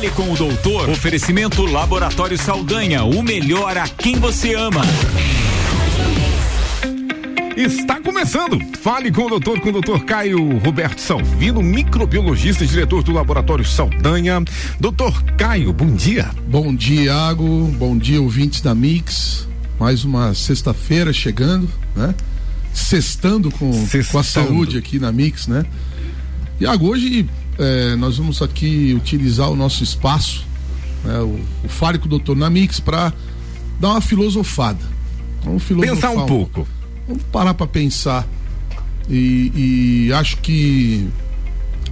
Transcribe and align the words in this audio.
Fale 0.00 0.12
com 0.12 0.32
o 0.32 0.34
doutor. 0.34 0.88
Oferecimento 0.88 1.62
Laboratório 1.66 2.38
Saldanha, 2.38 3.04
o 3.04 3.22
melhor 3.22 3.76
a 3.76 3.86
quem 3.86 4.18
você 4.18 4.54
ama. 4.54 4.80
Está 7.54 8.00
começando. 8.00 8.58
Fale 8.78 9.12
com 9.12 9.26
o 9.26 9.28
doutor, 9.28 9.60
com 9.60 9.68
o 9.68 9.72
doutor 9.72 10.02
Caio 10.06 10.56
Roberto 10.56 11.02
Salvino, 11.02 11.62
microbiologista 11.62 12.64
e 12.64 12.66
diretor 12.66 13.02
do 13.02 13.12
Laboratório 13.12 13.62
Saldanha. 13.62 14.42
Doutor 14.80 15.22
Caio, 15.36 15.70
bom 15.70 15.94
dia. 15.94 16.30
Bom 16.48 16.74
dia, 16.74 17.02
Iago. 17.02 17.66
Bom 17.78 17.98
dia, 17.98 18.22
ouvintes 18.22 18.62
da 18.62 18.74
Mix. 18.74 19.46
Mais 19.78 20.02
uma 20.02 20.32
sexta-feira 20.32 21.12
chegando, 21.12 21.68
né? 21.94 22.14
Sextando 22.72 23.50
com, 23.50 23.70
Sextando. 23.70 24.12
com 24.12 24.18
a 24.18 24.24
saúde 24.24 24.78
aqui 24.78 24.98
na 24.98 25.12
Mix, 25.12 25.46
né? 25.46 25.66
Iago, 26.58 26.86
hoje 26.86 27.28
é, 27.60 27.94
nós 27.96 28.16
vamos 28.16 28.40
aqui 28.42 28.94
utilizar 28.96 29.50
o 29.50 29.56
nosso 29.56 29.84
espaço, 29.84 30.46
né? 31.04 31.18
o, 31.20 31.38
o 31.64 31.68
Fale 31.68 31.98
com 31.98 32.06
o 32.06 32.08
doutor 32.08 32.36
na 32.36 32.48
Mix, 32.48 32.80
para 32.80 33.12
dar 33.78 33.90
uma 33.90 34.00
filosofada. 34.00 34.80
Vamos 35.44 35.62
Pensar 35.64 36.10
um 36.10 36.26
pouco 36.26 36.66
Vamos 37.06 37.24
parar 37.24 37.54
para 37.54 37.66
pensar. 37.66 38.26
E, 39.08 40.06
e 40.06 40.12
acho 40.12 40.36
que 40.36 41.08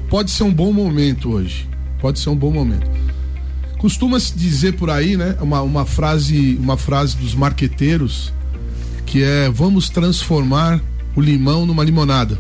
pode 0.09 0.30
ser 0.30 0.45
um 0.45 0.52
bom 0.52 0.73
momento 0.73 1.32
hoje. 1.32 1.68
Pode 2.00 2.20
ser 2.20 2.30
um 2.30 2.37
bom 2.37 2.52
momento. 2.52 2.88
Costuma-se 3.78 4.37
dizer 4.37 4.74
por 4.74 4.90
aí, 4.90 5.16
né? 5.16 5.37
Uma, 5.40 5.62
uma, 5.62 5.84
frase, 5.84 6.56
uma 6.60 6.76
frase 6.76 7.16
dos 7.16 7.34
marqueteiros 7.34 8.32
que 9.04 9.23
é 9.23 9.50
vamos 9.50 9.88
transformar 9.88 10.80
o 11.16 11.20
limão 11.20 11.66
numa 11.66 11.82
limonada. 11.82 12.38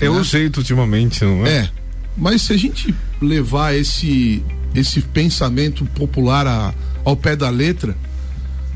É 0.00 0.04
né? 0.04 0.10
o 0.10 0.24
jeito 0.24 0.58
ultimamente, 0.58 1.24
não 1.24 1.46
é? 1.46 1.50
É. 1.50 1.70
Mas 2.16 2.42
se 2.42 2.52
a 2.52 2.56
gente 2.56 2.94
levar 3.20 3.74
esse, 3.74 4.42
esse 4.74 5.00
pensamento 5.00 5.84
popular 5.86 6.46
a, 6.46 6.74
ao 7.04 7.16
pé 7.16 7.36
da 7.36 7.50
letra, 7.50 7.96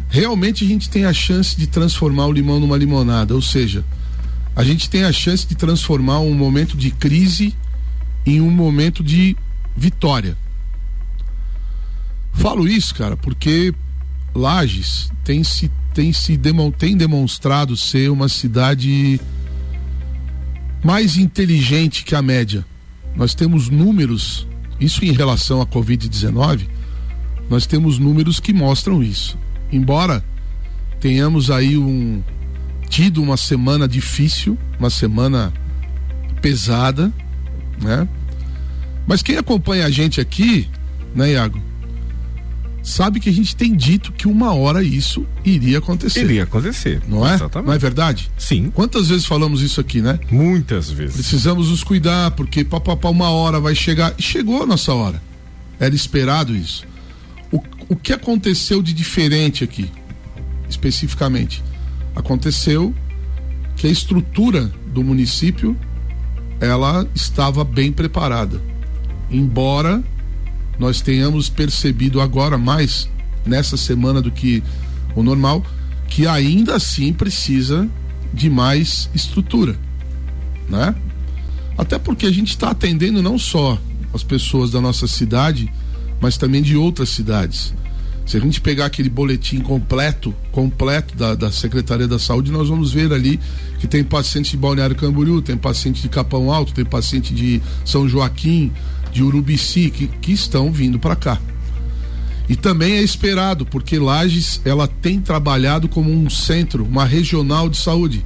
realmente 0.09 0.65
a 0.65 0.69
gente 0.69 0.91
tem 0.91 1.05
a 1.05 1.13
chance 1.13 1.57
de 1.57 1.67
transformar 1.67 2.27
o 2.27 2.33
limão 2.33 2.61
numa 2.61 2.77
limonada, 2.77 3.35
ou 3.35 3.41
seja, 3.41 3.85
a 4.55 4.63
gente 4.63 4.91
tem 4.91 5.05
a 5.05 5.13
chance 5.13 5.47
de 5.47 5.55
transformar 5.55 6.21
um 6.21 6.35
momento 6.35 6.77
de 6.77 6.91
crise 6.91 7.55
em 8.27 8.41
um 8.41 8.51
momento 8.51 9.03
de 9.03 9.37
vitória. 9.77 10.37
Falo 12.33 12.69
isso, 12.69 12.95
cara, 12.95 13.17
porque 13.17 13.75
Lages 14.35 15.11
tem 15.25 15.43
se 15.43 15.71
tem 15.93 16.13
se 16.13 16.39
tem 16.79 16.97
demonstrado 16.97 17.77
ser 17.77 18.11
uma 18.11 18.29
cidade 18.29 19.21
mais 20.85 21.17
inteligente 21.17 22.05
que 22.05 22.15
a 22.15 22.23
média. 22.23 22.65
Nós 23.21 23.37
temos 23.37 23.69
números, 23.69 24.49
isso 24.81 25.05
em 25.05 25.13
relação 25.13 25.61
à 25.61 25.67
Covid-19, 25.67 26.67
nós 27.49 27.67
temos 27.67 28.01
números 28.01 28.41
que 28.41 28.53
mostram 28.53 29.01
isso 29.01 29.39
embora 29.73 30.25
tenhamos 30.99 31.51
aí 31.51 31.77
um 31.77 32.23
tido 32.89 33.23
uma 33.23 33.37
semana 33.37 33.87
difícil, 33.87 34.59
uma 34.79 34.91
semana 34.91 35.53
pesada, 36.43 37.13
né? 37.81 38.09
Mas 39.07 39.23
quem 39.23 39.37
acompanha 39.37 39.87
a 39.87 39.91
gente 39.91 40.21
aqui, 40.21 40.69
né, 41.15 41.33
Iago? 41.33 41.61
Sabe 42.83 43.21
que 43.21 43.29
a 43.29 43.33
gente 43.33 43.55
tem 43.55 43.75
dito 43.75 44.13
que 44.13 44.27
uma 44.27 44.55
hora 44.55 44.83
isso 44.83 45.27
iria 45.45 45.79
acontecer. 45.79 46.25
Iria 46.25 46.45
acontecer. 46.45 47.03
Não 47.07 47.27
é? 47.27 47.35
Exatamente. 47.35 47.67
Não 47.67 47.75
é 47.75 47.79
verdade? 47.79 48.31
Sim. 48.39 48.71
Quantas 48.71 49.09
vezes 49.09 49.27
falamos 49.27 49.63
isso 49.63 49.81
aqui, 49.81 50.01
né? 50.01 50.19
Muitas 50.31 50.91
vezes. 50.91 51.15
Precisamos 51.15 51.69
nos 51.69 51.85
cuidar, 51.85 52.31
porque 52.33 52.65
papapá 52.65 53.11
uma 53.11 53.31
hora 53.31 53.61
vai 53.61 53.75
chegar. 53.75 54.15
E 54.19 54.23
chegou 54.23 54.63
a 54.63 54.67
nossa 54.67 54.95
hora. 54.95 55.23
Era 55.79 55.95
esperado 55.95 56.57
isso. 56.57 56.87
O, 57.53 57.63
o 57.89 57.97
que 57.97 58.13
aconteceu 58.13 58.83
de 58.83 58.93
diferente 58.93 59.63
aqui, 59.63 59.91
especificamente? 60.69 61.63
Aconteceu 62.15 62.95
que 63.77 63.87
a 63.87 63.91
estrutura 63.91 64.71
do 64.87 65.03
município 65.03 65.77
ela 66.61 67.07
estava 67.15 67.65
bem 67.65 67.93
preparada. 67.93 68.61
Embora 69.31 70.03
nós 70.81 71.03
tenhamos 71.03 71.51
percebido 71.51 72.23
agora 72.23 72.57
mais 72.57 73.07
nessa 73.45 73.77
semana 73.77 74.23
do 74.23 74.31
que 74.31 74.63
o 75.15 75.23
normal, 75.23 75.63
que 76.09 76.27
ainda 76.27 76.75
assim 76.75 77.13
precisa 77.13 77.87
de 78.33 78.49
mais 78.49 79.11
estrutura, 79.15 79.79
né? 80.69 80.95
Até 81.77 81.99
porque 81.99 82.25
a 82.25 82.33
gente 82.33 82.49
está 82.49 82.71
atendendo 82.71 83.23
não 83.23 83.39
só 83.39 83.79
as 84.15 84.23
pessoas 84.23 84.71
da 84.71 84.81
nossa 84.81 85.07
cidade, 85.07 85.71
mas 86.19 86.39
também 86.39 86.63
de 86.63 86.77
outras 86.77 87.11
cidades. 87.11 87.75
Se 88.25 88.37
a 88.37 88.41
gente 88.41 88.61
pegar 88.61 88.87
aquele 88.87 89.11
boletim 89.11 89.61
completo, 89.61 90.35
completo 90.53 91.17
da, 91.17 91.35
da 91.35 91.51
Secretaria 91.51 92.07
da 92.07 92.19
Saúde, 92.19 92.51
nós 92.51 92.69
vamos 92.69 92.93
ver 92.93 93.13
ali 93.13 93.39
que 93.79 93.87
tem 93.87 94.05
paciente 94.05 94.53
de 94.53 94.57
Balneário 94.57 94.97
Camboriú, 94.97 95.43
tem 95.43 95.57
paciente 95.57 96.01
de 96.01 96.09
Capão 96.09 96.53
Alto, 96.53 96.73
tem 96.73 96.85
paciente 96.85 97.35
de 97.35 97.61
São 97.85 98.09
Joaquim, 98.09 98.73
de 99.13 99.23
Urubici, 99.23 99.91
que, 99.91 100.07
que 100.07 100.33
estão 100.33 100.73
vindo 100.73 100.99
para 100.99 101.17
cá. 101.17 101.39
E 102.49 102.57
também 102.57 102.95
é 102.95 103.03
esperado, 103.03 103.65
porque 103.65 103.99
Lages 103.99 104.61
ela 104.65 104.89
tem 104.89 105.21
trabalhado 105.21 105.89
como 105.89 106.11
um 106.11 106.29
centro, 106.29 106.85
uma 106.85 107.05
regional 107.05 107.69
de 107.69 107.77
saúde. 107.77 108.25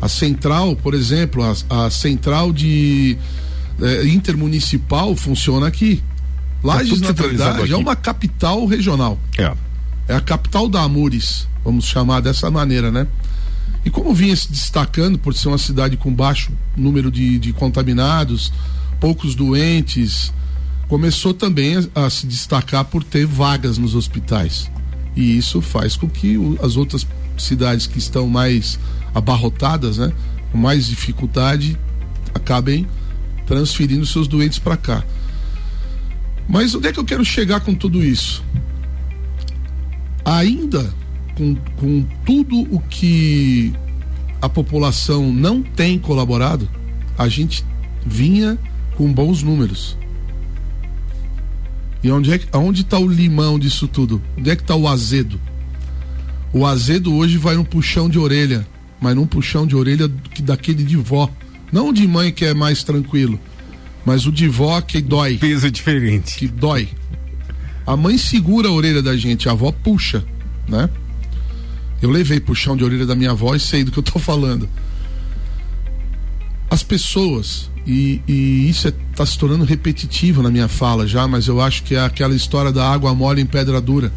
A 0.00 0.08
central, 0.08 0.76
por 0.76 0.92
exemplo, 0.92 1.42
a, 1.42 1.86
a 1.86 1.90
central 1.90 2.52
de 2.52 3.16
eh, 3.80 4.06
intermunicipal 4.06 5.16
funciona 5.16 5.66
aqui. 5.66 6.02
Lages, 6.62 7.00
tá 7.00 7.06
na 7.06 7.12
verdade, 7.12 7.62
aqui. 7.62 7.72
é 7.72 7.76
uma 7.76 7.96
capital 7.96 8.66
regional. 8.66 9.18
É. 9.38 9.52
É 10.08 10.14
a 10.14 10.20
capital 10.20 10.68
da 10.68 10.82
Amores, 10.82 11.48
vamos 11.64 11.86
chamar 11.86 12.20
dessa 12.20 12.50
maneira, 12.50 12.90
né? 12.90 13.06
E 13.84 13.90
como 13.90 14.12
vinha 14.12 14.36
se 14.36 14.50
destacando 14.50 15.18
por 15.18 15.34
ser 15.34 15.48
uma 15.48 15.58
cidade 15.58 15.96
com 15.96 16.12
baixo 16.12 16.52
número 16.76 17.10
de, 17.10 17.38
de 17.38 17.52
contaminados, 17.52 18.52
poucos 19.00 19.34
doentes, 19.34 20.32
começou 20.88 21.34
também 21.34 21.76
a, 21.76 22.06
a, 22.06 22.10
se 22.10 22.26
destacar 22.26 22.84
por 22.84 23.04
ter 23.04 23.26
vagas 23.26 23.78
nos 23.78 23.94
hospitais. 23.94 24.70
E 25.16 25.36
isso 25.36 25.60
faz 25.60 25.96
com 25.96 26.08
que 26.08 26.36
o, 26.36 26.58
as 26.62 26.76
outras 26.76 27.06
cidades 27.36 27.86
que 27.86 27.98
estão 27.98 28.26
mais 28.26 28.78
abarrotadas, 29.14 29.98
né, 29.98 30.12
com 30.50 30.58
mais 30.58 30.86
dificuldade, 30.86 31.78
acabem 32.34 32.86
transferindo 33.46 34.04
seus 34.06 34.28
doentes 34.28 34.58
para 34.58 34.76
cá. 34.76 35.04
Mas 36.48 36.74
onde 36.74 36.88
é 36.88 36.92
que 36.92 36.98
eu 36.98 37.04
quero 37.04 37.24
chegar 37.24 37.60
com 37.60 37.74
tudo 37.74 38.02
isso? 38.04 38.42
Ainda 40.24 40.92
com, 41.34 41.54
com 41.76 42.02
tudo 42.24 42.60
o 42.74 42.80
que 42.80 43.72
a 44.40 44.48
população 44.48 45.32
não 45.32 45.62
tem 45.62 45.98
colaborado, 45.98 46.68
a 47.16 47.28
gente 47.28 47.64
vinha 48.04 48.58
com 48.98 49.12
bons 49.12 49.44
números. 49.44 49.96
E 52.02 52.10
onde 52.10 52.32
é 52.32 52.40
onde 52.54 52.82
está 52.82 52.98
o 52.98 53.06
limão 53.06 53.56
disso 53.56 53.86
tudo? 53.86 54.20
Onde 54.36 54.50
é 54.50 54.56
que 54.56 54.62
está 54.62 54.74
o 54.74 54.88
azedo? 54.88 55.40
O 56.52 56.66
azedo 56.66 57.14
hoje 57.14 57.38
vai 57.38 57.54
num 57.54 57.64
puxão 57.64 58.10
de 58.10 58.18
orelha, 58.18 58.66
mas 59.00 59.14
num 59.14 59.24
puxão 59.24 59.68
de 59.68 59.76
orelha 59.76 60.10
daquele 60.40 60.82
de 60.82 60.96
vó, 60.96 61.30
não 61.70 61.92
de 61.92 62.08
mãe 62.08 62.32
que 62.32 62.44
é 62.44 62.52
mais 62.52 62.82
tranquilo. 62.82 63.38
Mas 64.04 64.26
o 64.26 64.32
de 64.32 64.48
vó 64.48 64.80
que 64.80 65.00
dói. 65.00 65.38
Peso 65.38 65.70
diferente. 65.70 66.36
Que 66.36 66.48
dói. 66.48 66.88
A 67.86 67.96
mãe 67.96 68.18
segura 68.18 68.68
a 68.68 68.72
orelha 68.72 69.00
da 69.00 69.16
gente, 69.16 69.48
a 69.48 69.52
avó 69.52 69.70
puxa, 69.70 70.24
né? 70.68 70.90
Eu 72.02 72.10
levei 72.10 72.40
puxão 72.40 72.76
de 72.76 72.82
orelha 72.82 73.06
da 73.06 73.14
minha 73.14 73.30
avó 73.30 73.54
e 73.54 73.60
sei 73.60 73.84
do 73.84 73.92
que 73.92 73.98
eu 73.98 74.02
tô 74.02 74.18
falando. 74.18 74.68
As 76.68 76.82
pessoas, 76.82 77.70
e, 77.88 78.20
e 78.28 78.68
isso 78.68 78.86
está 78.86 79.00
é, 79.00 79.16
tá 79.16 79.24
se 79.24 79.38
tornando 79.38 79.64
repetitivo 79.64 80.42
na 80.42 80.50
minha 80.50 80.68
fala 80.68 81.06
já, 81.06 81.26
mas 81.26 81.46
eu 81.46 81.58
acho 81.58 81.82
que 81.82 81.94
é 81.94 82.00
aquela 82.00 82.34
história 82.34 82.70
da 82.70 82.86
água 82.86 83.14
mole 83.14 83.40
em 83.40 83.46
pedra 83.46 83.80
dura. 83.80 84.12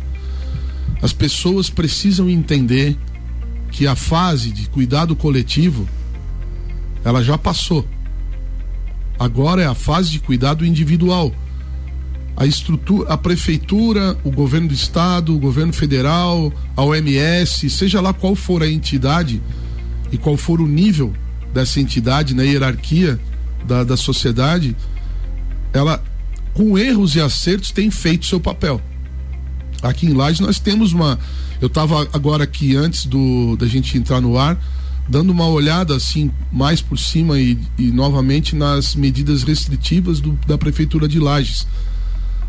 As 1.02 1.14
pessoas 1.14 1.70
precisam 1.70 2.30
entender 2.30 2.98
que 3.72 3.88
a 3.88 3.96
fase 3.96 4.52
de 4.52 4.68
cuidado 4.68 5.16
coletivo 5.16 5.88
ela 7.06 7.24
já 7.24 7.38
passou. 7.38 7.88
Agora 9.18 9.62
é 9.62 9.66
a 9.66 9.74
fase 9.74 10.12
de 10.12 10.20
cuidado 10.20 10.66
individual. 10.66 11.34
A 12.36 12.46
estrutura, 12.46 13.14
a 13.14 13.18
prefeitura, 13.18 14.18
o 14.26 14.32
governo 14.32 14.68
do 14.68 14.74
estado, 14.74 15.34
o 15.34 15.40
governo 15.40 15.72
federal, 15.72 16.52
a 16.76 16.84
OMS, 16.84 17.70
seja 17.70 18.02
lá 18.02 18.12
qual 18.12 18.36
for 18.36 18.64
a 18.64 18.70
entidade 18.70 19.42
e 20.12 20.18
qual 20.18 20.36
for 20.36 20.60
o 20.60 20.68
nível 20.68 21.14
dessa 21.54 21.80
entidade 21.80 22.36
na 22.36 22.44
hierarquia 22.44 23.18
da, 23.66 23.84
da 23.84 23.98
sociedade, 23.98 24.76
ela, 25.74 26.04
com 26.54 26.78
erros 26.78 27.16
e 27.16 27.22
acertos, 27.22 27.72
tem 27.72 27.90
feito 27.90 28.26
seu 28.26 28.40
papel. 28.40 28.82
Aqui 29.82 30.06
em 30.06 30.14
Lages 30.14 30.40
nós 30.40 30.60
temos 30.60 30.94
uma. 30.94 31.20
Eu 31.60 31.68
estava 31.68 32.08
agora 32.14 32.44
aqui 32.44 32.76
antes 32.76 33.06
do 33.06 33.56
da 33.58 33.68
gente 33.68 33.98
entrar 33.98 34.22
no 34.22 34.38
ar 34.38 34.58
dando 35.12 35.32
uma 35.32 35.48
olhada 35.48 35.96
assim 35.96 36.32
mais 36.52 36.82
por 36.82 36.98
cima 36.98 37.38
e, 37.38 37.58
e 37.78 37.92
novamente 37.92 38.56
nas 38.56 38.96
medidas 38.96 39.44
restritivas 39.44 40.22
do, 40.22 40.32
da 40.48 40.58
prefeitura 40.58 41.08
de 41.08 41.20
Lages. 41.20 41.68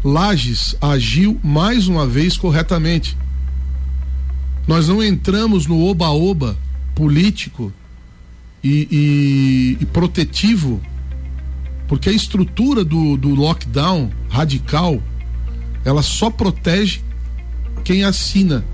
Lages 0.05 0.76
agiu 0.81 1.38
mais 1.43 1.88
uma 1.88 2.06
vez 2.06 2.37
corretamente. 2.37 3.17
Nós 4.67 4.87
não 4.87 5.03
entramos 5.03 5.67
no 5.67 5.85
oba-oba 5.85 6.56
político 6.94 7.73
e, 8.62 8.87
e, 8.91 9.82
e, 9.82 9.87
protetivo, 9.87 10.81
porque 11.92 12.08
a 12.08 12.12
estrutura 12.12 12.82
do, 12.82 13.18
do 13.18 13.34
lockdown 13.34 14.10
radical 14.30 14.98
ela 15.84 16.00
só 16.00 16.30
protege 16.30 17.02
quem 17.84 18.02
assina 18.02 18.64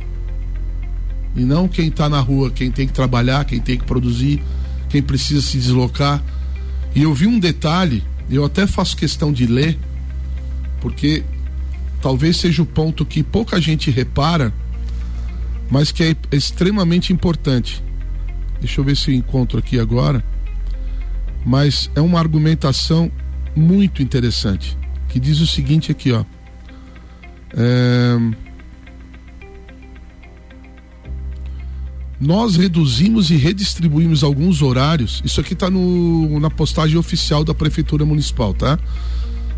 e 1.34 1.40
não 1.40 1.66
quem 1.66 1.88
está 1.88 2.08
na 2.08 2.20
rua, 2.20 2.48
quem 2.48 2.70
tem 2.70 2.86
que 2.86 2.92
trabalhar, 2.92 3.44
quem 3.44 3.58
tem 3.58 3.76
que 3.76 3.84
produzir, 3.84 4.40
quem 4.88 5.02
precisa 5.02 5.42
se 5.42 5.58
deslocar. 5.58 6.22
E 6.94 7.02
eu 7.02 7.12
vi 7.12 7.26
um 7.26 7.40
detalhe, 7.40 8.04
eu 8.30 8.44
até 8.44 8.68
faço 8.68 8.96
questão 8.96 9.32
de 9.32 9.48
ler, 9.48 9.76
porque 10.80 11.24
talvez 12.00 12.36
seja 12.36 12.62
o 12.62 12.66
ponto 12.66 13.04
que 13.04 13.24
pouca 13.24 13.60
gente 13.60 13.90
repara, 13.90 14.54
mas 15.68 15.90
que 15.90 16.04
é 16.04 16.16
extremamente 16.30 17.12
importante. 17.12 17.82
Deixa 18.60 18.80
eu 18.80 18.84
ver 18.84 18.96
se 18.96 19.10
eu 19.10 19.16
encontro 19.16 19.58
aqui 19.58 19.76
agora. 19.76 20.24
Mas 21.48 21.90
é 21.94 22.00
uma 22.02 22.18
argumentação 22.18 23.10
muito 23.56 24.02
interessante, 24.02 24.76
que 25.08 25.18
diz 25.18 25.40
o 25.40 25.46
seguinte 25.46 25.90
aqui, 25.90 26.12
ó. 26.12 26.22
É... 27.54 28.18
Nós 32.20 32.56
reduzimos 32.56 33.30
e 33.30 33.36
redistribuímos 33.36 34.22
alguns 34.22 34.60
horários. 34.60 35.22
Isso 35.24 35.40
aqui 35.40 35.54
está 35.54 35.70
na 35.70 36.50
postagem 36.50 36.98
oficial 36.98 37.42
da 37.42 37.54
Prefeitura 37.54 38.04
Municipal, 38.04 38.52
tá? 38.52 38.78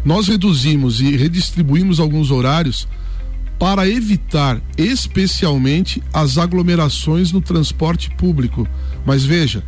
Nós 0.05 0.29
reduzimos 0.29 1.01
e 1.01 1.17
redistribuímos 1.17 1.99
alguns 1.99 2.31
horários 2.31 2.87
para 3.59 3.89
evitar 3.89 4.63
especialmente 4.79 6.01
as 6.13 6.39
aglomerações 6.39 7.33
no 7.33 7.41
transporte 7.41 8.11
público. 8.11 8.69
Mas 9.05 9.25
veja, 9.25 9.65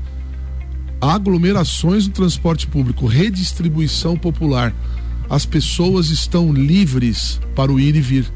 aglomerações 1.03 2.07
no 2.07 2.13
transporte 2.13 2.69
público, 2.69 3.07
redistribuição 3.07 4.17
popular. 4.17 4.73
As 5.29 5.45
pessoas 5.45 6.11
estão 6.11 6.53
livres 6.53 7.41
para 7.57 7.73
o 7.73 7.81
ir 7.81 7.97
e 7.97 8.01
vir, 8.01 8.33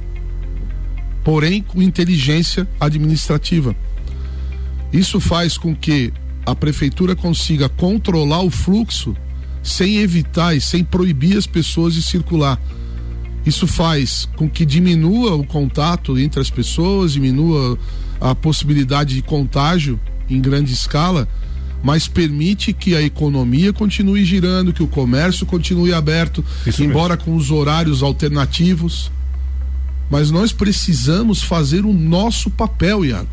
porém 1.22 1.62
com 1.62 1.80
inteligência 1.80 2.66
administrativa. 2.80 3.76
Isso 4.92 5.20
faz 5.20 5.56
com 5.56 5.76
que 5.76 6.12
a 6.44 6.56
prefeitura 6.56 7.14
consiga 7.14 7.68
controlar 7.68 8.42
o 8.42 8.50
fluxo 8.50 9.16
sem 9.62 9.98
evitar 9.98 10.56
e 10.56 10.60
sem 10.60 10.82
proibir 10.82 11.36
as 11.36 11.46
pessoas 11.46 11.94
de 11.94 12.02
circular. 12.02 12.60
Isso 13.44 13.68
faz 13.68 14.28
com 14.36 14.50
que 14.50 14.66
diminua 14.66 15.36
o 15.36 15.46
contato 15.46 16.18
entre 16.18 16.40
as 16.40 16.50
pessoas, 16.50 17.12
diminua 17.12 17.78
a 18.20 18.34
possibilidade 18.34 19.14
de 19.14 19.22
contágio 19.22 20.00
em 20.28 20.40
grande 20.40 20.72
escala, 20.72 21.28
mas 21.82 22.08
permite 22.08 22.72
que 22.72 22.94
a 22.94 23.02
economia 23.02 23.72
continue 23.72 24.24
girando, 24.24 24.72
que 24.72 24.82
o 24.82 24.88
comércio 24.88 25.46
continue 25.46 25.92
aberto, 25.92 26.44
Isso 26.66 26.82
embora 26.82 27.14
mesmo. 27.16 27.32
com 27.32 27.36
os 27.36 27.50
horários 27.50 28.02
alternativos. 28.02 29.10
Mas 30.10 30.30
nós 30.30 30.52
precisamos 30.52 31.42
fazer 31.42 31.84
o 31.84 31.92
nosso 31.92 32.50
papel, 32.50 33.04
Iago. 33.04 33.28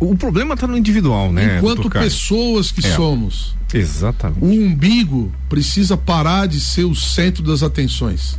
O 0.00 0.16
problema 0.16 0.54
está 0.54 0.66
no 0.66 0.76
individual, 0.76 1.32
né? 1.32 1.58
Enquanto 1.58 1.88
pessoas 1.88 2.70
que 2.70 2.84
é. 2.84 2.96
somos. 2.96 3.54
Exatamente. 3.72 4.44
O 4.44 4.48
umbigo 4.48 5.32
precisa 5.48 5.96
parar 5.96 6.46
de 6.46 6.60
ser 6.60 6.84
o 6.84 6.94
centro 6.94 7.42
das 7.42 7.62
atenções. 7.62 8.38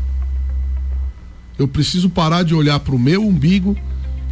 Eu 1.58 1.68
preciso 1.68 2.10
parar 2.10 2.44
de 2.44 2.54
olhar 2.54 2.80
para 2.80 2.96
o 2.96 3.00
meu 3.00 3.26
umbigo 3.26 3.76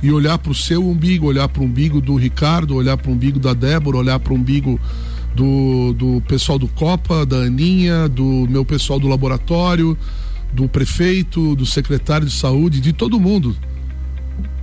e 0.02 0.12
olhar 0.12 0.38
para 0.38 0.52
o 0.52 0.56
seu 0.56 0.86
umbigo, 0.86 1.28
olhar 1.28 1.48
para 1.48 1.62
o 1.62 1.66
umbigo 1.66 2.02
do 2.02 2.16
Ricardo, 2.16 2.76
olhar 2.76 2.98
para 2.98 3.10
o 3.10 3.14
umbigo 3.14 3.40
da 3.40 3.54
Débora, 3.54 3.98
olhar 3.98 4.20
para 4.20 4.34
o 4.34 4.36
umbigo 4.36 4.80
do, 5.36 5.94
do 5.94 6.22
pessoal 6.28 6.60
do 6.60 6.68
Copa, 6.68 7.26
da 7.26 7.38
Aninha, 7.38 8.08
do 8.08 8.48
meu 8.50 8.64
pessoal 8.64 9.00
do 9.00 9.08
laboratório, 9.08 9.98
do 10.52 10.68
prefeito, 10.68 11.56
do 11.56 11.66
secretário 11.66 12.28
de 12.28 12.34
saúde, 12.34 12.80
de 12.80 12.94
todo 12.94 13.20
mundo 13.20 13.56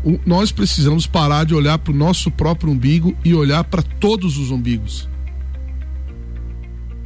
o, 0.05 0.19
nós 0.25 0.51
precisamos 0.51 1.07
parar 1.07 1.45
de 1.45 1.55
olhar 1.55 1.79
para 1.79 1.93
o 1.93 1.97
nosso 1.97 2.31
próprio 2.31 2.73
umbigo 2.73 3.15
e 3.25 3.35
olhar 3.35 3.65
para 3.65 3.83
todos 3.83 4.39
os 4.39 4.51
umbigos. 4.51 5.09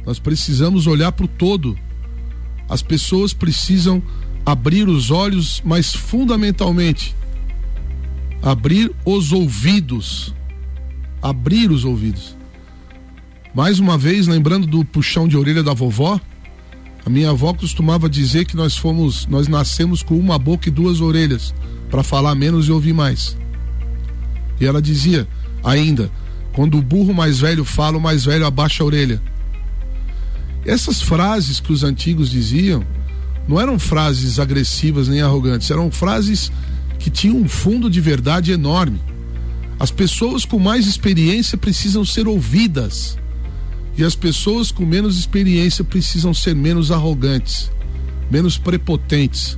Nós 0.05 0.19
precisamos 0.19 0.87
olhar 0.87 1.11
para 1.11 1.25
o 1.25 1.27
todo. 1.27 1.77
As 2.69 2.81
pessoas 2.81 3.33
precisam 3.33 4.01
abrir 4.45 4.87
os 4.87 5.11
olhos, 5.11 5.61
mas 5.65 5.93
fundamentalmente 5.93 7.15
abrir 8.41 8.91
os 9.03 9.31
ouvidos. 9.31 10.33
Abrir 11.21 11.71
os 11.71 11.83
ouvidos. 11.83 12.34
Mais 13.55 13.79
uma 13.79 13.97
vez, 13.97 14.27
lembrando 14.27 14.67
do 14.67 14.83
puxão 14.83 15.29
de 15.29 15.37
orelha 15.37 15.63
da 15.63 15.73
vovó, 15.73 16.19
a 17.05 17.09
minha 17.09 17.29
avó 17.29 17.53
costumava 17.53 18.09
dizer 18.09 18.43
que 18.43 18.57
nós 18.57 18.75
fomos, 18.75 19.25
nós 19.27 19.47
nascemos 19.47 20.03
com 20.03 20.19
uma 20.19 20.37
boca 20.37 20.67
e 20.67 20.71
duas 20.71 20.99
orelhas 20.99 21.53
para 21.89 22.03
falar 22.03 22.35
menos 22.35 22.67
e 22.67 22.71
ouvir 22.73 22.91
mais. 22.91 23.37
E 24.59 24.65
ela 24.65 24.81
dizia 24.81 25.25
ainda: 25.63 26.11
quando 26.51 26.77
o 26.77 26.81
burro 26.81 27.13
mais 27.13 27.39
velho 27.39 27.63
fala, 27.63 27.97
o 27.97 28.01
mais 28.01 28.25
velho 28.25 28.45
abaixa 28.45 28.83
a 28.83 28.85
orelha. 28.85 29.21
Essas 30.65 31.01
frases 31.01 31.61
que 31.61 31.71
os 31.71 31.81
antigos 31.81 32.29
diziam 32.29 32.85
não 33.47 33.57
eram 33.57 33.79
frases 33.79 34.37
agressivas 34.37 35.07
nem 35.07 35.21
arrogantes, 35.21 35.71
eram 35.71 35.89
frases 35.89 36.51
que 36.99 37.09
tinham 37.09 37.37
um 37.37 37.47
fundo 37.47 37.89
de 37.89 38.01
verdade 38.01 38.51
enorme. 38.51 38.99
As 39.79 39.91
pessoas 39.91 40.43
com 40.43 40.59
mais 40.59 40.87
experiência 40.87 41.57
precisam 41.57 42.03
ser 42.03 42.27
ouvidas. 42.27 43.17
E 43.97 44.03
as 44.03 44.15
pessoas 44.15 44.71
com 44.71 44.85
menos 44.85 45.17
experiência 45.17 45.83
precisam 45.83 46.33
ser 46.33 46.55
menos 46.55 46.91
arrogantes, 46.91 47.71
menos 48.29 48.57
prepotentes 48.57 49.57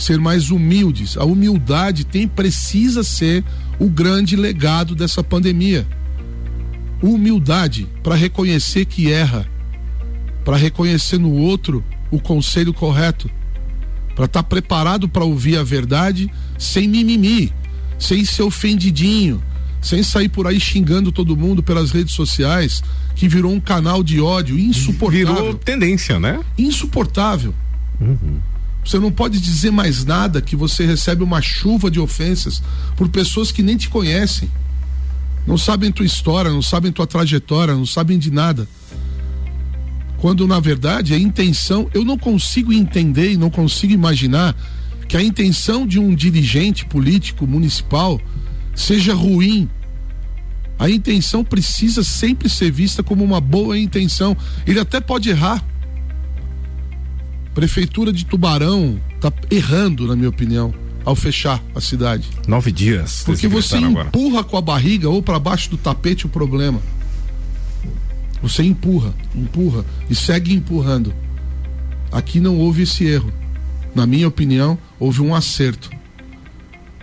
ser 0.00 0.18
mais 0.18 0.50
humildes. 0.50 1.16
A 1.16 1.24
humildade 1.24 2.04
tem 2.04 2.26
precisa 2.26 3.04
ser 3.04 3.44
o 3.78 3.88
grande 3.88 4.34
legado 4.34 4.94
dessa 4.94 5.22
pandemia. 5.22 5.86
Humildade 7.02 7.86
para 8.02 8.14
reconhecer 8.14 8.86
que 8.86 9.12
erra, 9.12 9.48
para 10.44 10.56
reconhecer 10.56 11.18
no 11.18 11.32
outro 11.32 11.84
o 12.10 12.20
conselho 12.20 12.72
correto, 12.72 13.30
para 14.14 14.24
estar 14.24 14.42
tá 14.42 14.48
preparado 14.48 15.08
para 15.08 15.24
ouvir 15.24 15.56
a 15.56 15.62
verdade 15.62 16.30
sem 16.58 16.88
mimimi, 16.88 17.52
sem 17.98 18.24
ser 18.24 18.42
ofendidinho, 18.42 19.42
sem 19.80 20.02
sair 20.02 20.28
por 20.28 20.46
aí 20.46 20.60
xingando 20.60 21.10
todo 21.10 21.36
mundo 21.36 21.62
pelas 21.62 21.90
redes 21.90 22.14
sociais, 22.14 22.82
que 23.14 23.28
virou 23.28 23.52
um 23.52 23.60
canal 23.60 24.02
de 24.02 24.20
ódio 24.20 24.58
insuportável. 24.58 25.34
Virou 25.34 25.54
tendência, 25.54 26.20
né? 26.20 26.40
Insuportável. 26.58 27.54
Uhum. 28.00 28.38
Você 28.84 28.98
não 28.98 29.10
pode 29.10 29.40
dizer 29.40 29.70
mais 29.70 30.04
nada 30.04 30.40
que 30.40 30.56
você 30.56 30.86
recebe 30.86 31.22
uma 31.22 31.42
chuva 31.42 31.90
de 31.90 32.00
ofensas 32.00 32.62
por 32.96 33.08
pessoas 33.08 33.52
que 33.52 33.62
nem 33.62 33.76
te 33.76 33.88
conhecem. 33.88 34.50
Não 35.46 35.58
sabem 35.58 35.92
tua 35.92 36.06
história, 36.06 36.50
não 36.50 36.62
sabem 36.62 36.92
tua 36.92 37.06
trajetória, 37.06 37.74
não 37.74 37.86
sabem 37.86 38.18
de 38.18 38.30
nada. 38.30 38.68
Quando 40.18 40.46
na 40.46 40.60
verdade 40.60 41.14
a 41.14 41.18
intenção, 41.18 41.88
eu 41.94 42.04
não 42.04 42.18
consigo 42.18 42.72
entender 42.72 43.32
e 43.32 43.36
não 43.36 43.50
consigo 43.50 43.92
imaginar 43.92 44.54
que 45.08 45.16
a 45.16 45.22
intenção 45.22 45.86
de 45.86 45.98
um 45.98 46.14
dirigente 46.14 46.84
político 46.84 47.46
municipal 47.46 48.20
seja 48.74 49.14
ruim. 49.14 49.68
A 50.78 50.88
intenção 50.88 51.44
precisa 51.44 52.02
sempre 52.02 52.48
ser 52.48 52.70
vista 52.70 53.02
como 53.02 53.22
uma 53.22 53.40
boa 53.40 53.78
intenção. 53.78 54.36
Ele 54.66 54.80
até 54.80 55.00
pode 55.00 55.28
errar, 55.28 55.62
Prefeitura 57.54 58.12
de 58.12 58.24
Tubarão 58.24 59.00
está 59.16 59.32
errando, 59.50 60.06
na 60.06 60.14
minha 60.14 60.28
opinião, 60.28 60.72
ao 61.04 61.16
fechar 61.16 61.62
a 61.74 61.80
cidade. 61.80 62.28
Nove 62.46 62.70
dias. 62.70 63.22
Porque 63.24 63.48
você 63.48 63.76
empurra 63.76 64.38
agora. 64.38 64.44
com 64.44 64.56
a 64.56 64.60
barriga 64.60 65.08
ou 65.08 65.22
para 65.22 65.38
baixo 65.38 65.70
do 65.70 65.76
tapete 65.76 66.26
o 66.26 66.28
problema. 66.28 66.80
Você 68.40 68.62
empurra, 68.62 69.12
empurra 69.34 69.84
e 70.08 70.14
segue 70.14 70.54
empurrando. 70.54 71.12
Aqui 72.12 72.40
não 72.40 72.56
houve 72.56 72.82
esse 72.82 73.04
erro. 73.04 73.32
Na 73.94 74.06
minha 74.06 74.28
opinião, 74.28 74.78
houve 74.98 75.20
um 75.20 75.34
acerto. 75.34 75.90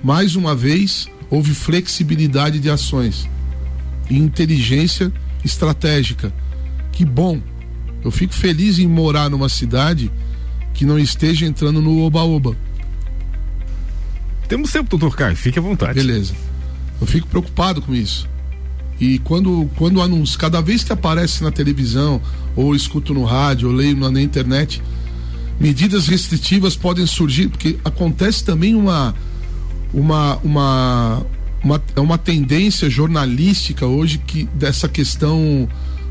Mais 0.01 0.35
uma 0.35 0.55
vez, 0.55 1.09
houve 1.29 1.53
flexibilidade 1.53 2.59
de 2.59 2.69
ações 2.69 3.29
e 4.09 4.17
inteligência 4.17 5.11
estratégica. 5.43 6.33
Que 6.91 7.05
bom. 7.05 7.41
Eu 8.03 8.11
fico 8.11 8.33
feliz 8.33 8.79
em 8.79 8.87
morar 8.87 9.29
numa 9.29 9.49
cidade 9.49 10.11
que 10.73 10.85
não 10.85 10.97
esteja 10.97 11.45
entrando 11.45 11.81
no 11.81 12.01
oba-oba. 12.03 12.55
Temos 14.47 14.71
tempo, 14.71 14.97
doutor 14.97 15.15
Caio, 15.15 15.35
fique 15.35 15.59
à 15.59 15.61
vontade. 15.61 15.93
Beleza. 15.93 16.33
Eu 17.01 17.07
fico 17.07 17.27
preocupado 17.27 17.81
com 17.81 17.93
isso. 17.93 18.27
E 18.99 19.19
quando, 19.19 19.69
quando 19.75 20.01
anúncio, 20.01 20.39
cada 20.39 20.61
vez 20.61 20.83
que 20.83 20.91
aparece 20.91 21.43
na 21.43 21.51
televisão, 21.51 22.21
ou 22.55 22.73
escuto 22.73 23.13
no 23.13 23.25
rádio, 23.25 23.67
ou 23.67 23.75
leio 23.75 23.95
na, 23.95 24.09
na 24.09 24.21
internet, 24.21 24.81
medidas 25.59 26.07
restritivas 26.07 26.75
podem 26.75 27.05
surgir, 27.05 27.49
porque 27.49 27.77
acontece 27.83 28.43
também 28.43 28.73
uma 28.73 29.13
uma 29.97 30.37
uma 30.43 31.25
uma, 31.63 31.81
é 31.95 31.99
uma 31.99 32.17
tendência 32.17 32.89
jornalística 32.89 33.85
hoje 33.85 34.19
que 34.19 34.43
dessa 34.53 34.87
questão 34.87 35.67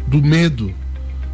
do 0.07 0.21
medo. 0.21 0.75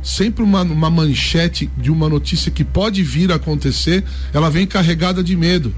Sempre 0.02 0.42
uma, 0.42 0.62
uma 0.62 0.90
manchete 0.90 1.70
de 1.78 1.90
uma 1.90 2.08
notícia 2.08 2.50
que 2.50 2.64
pode 2.64 3.02
vir 3.02 3.32
a 3.32 3.36
acontecer, 3.36 4.04
ela 4.32 4.50
vem 4.50 4.66
carregada 4.66 5.22
de 5.22 5.36
medo 5.36 5.74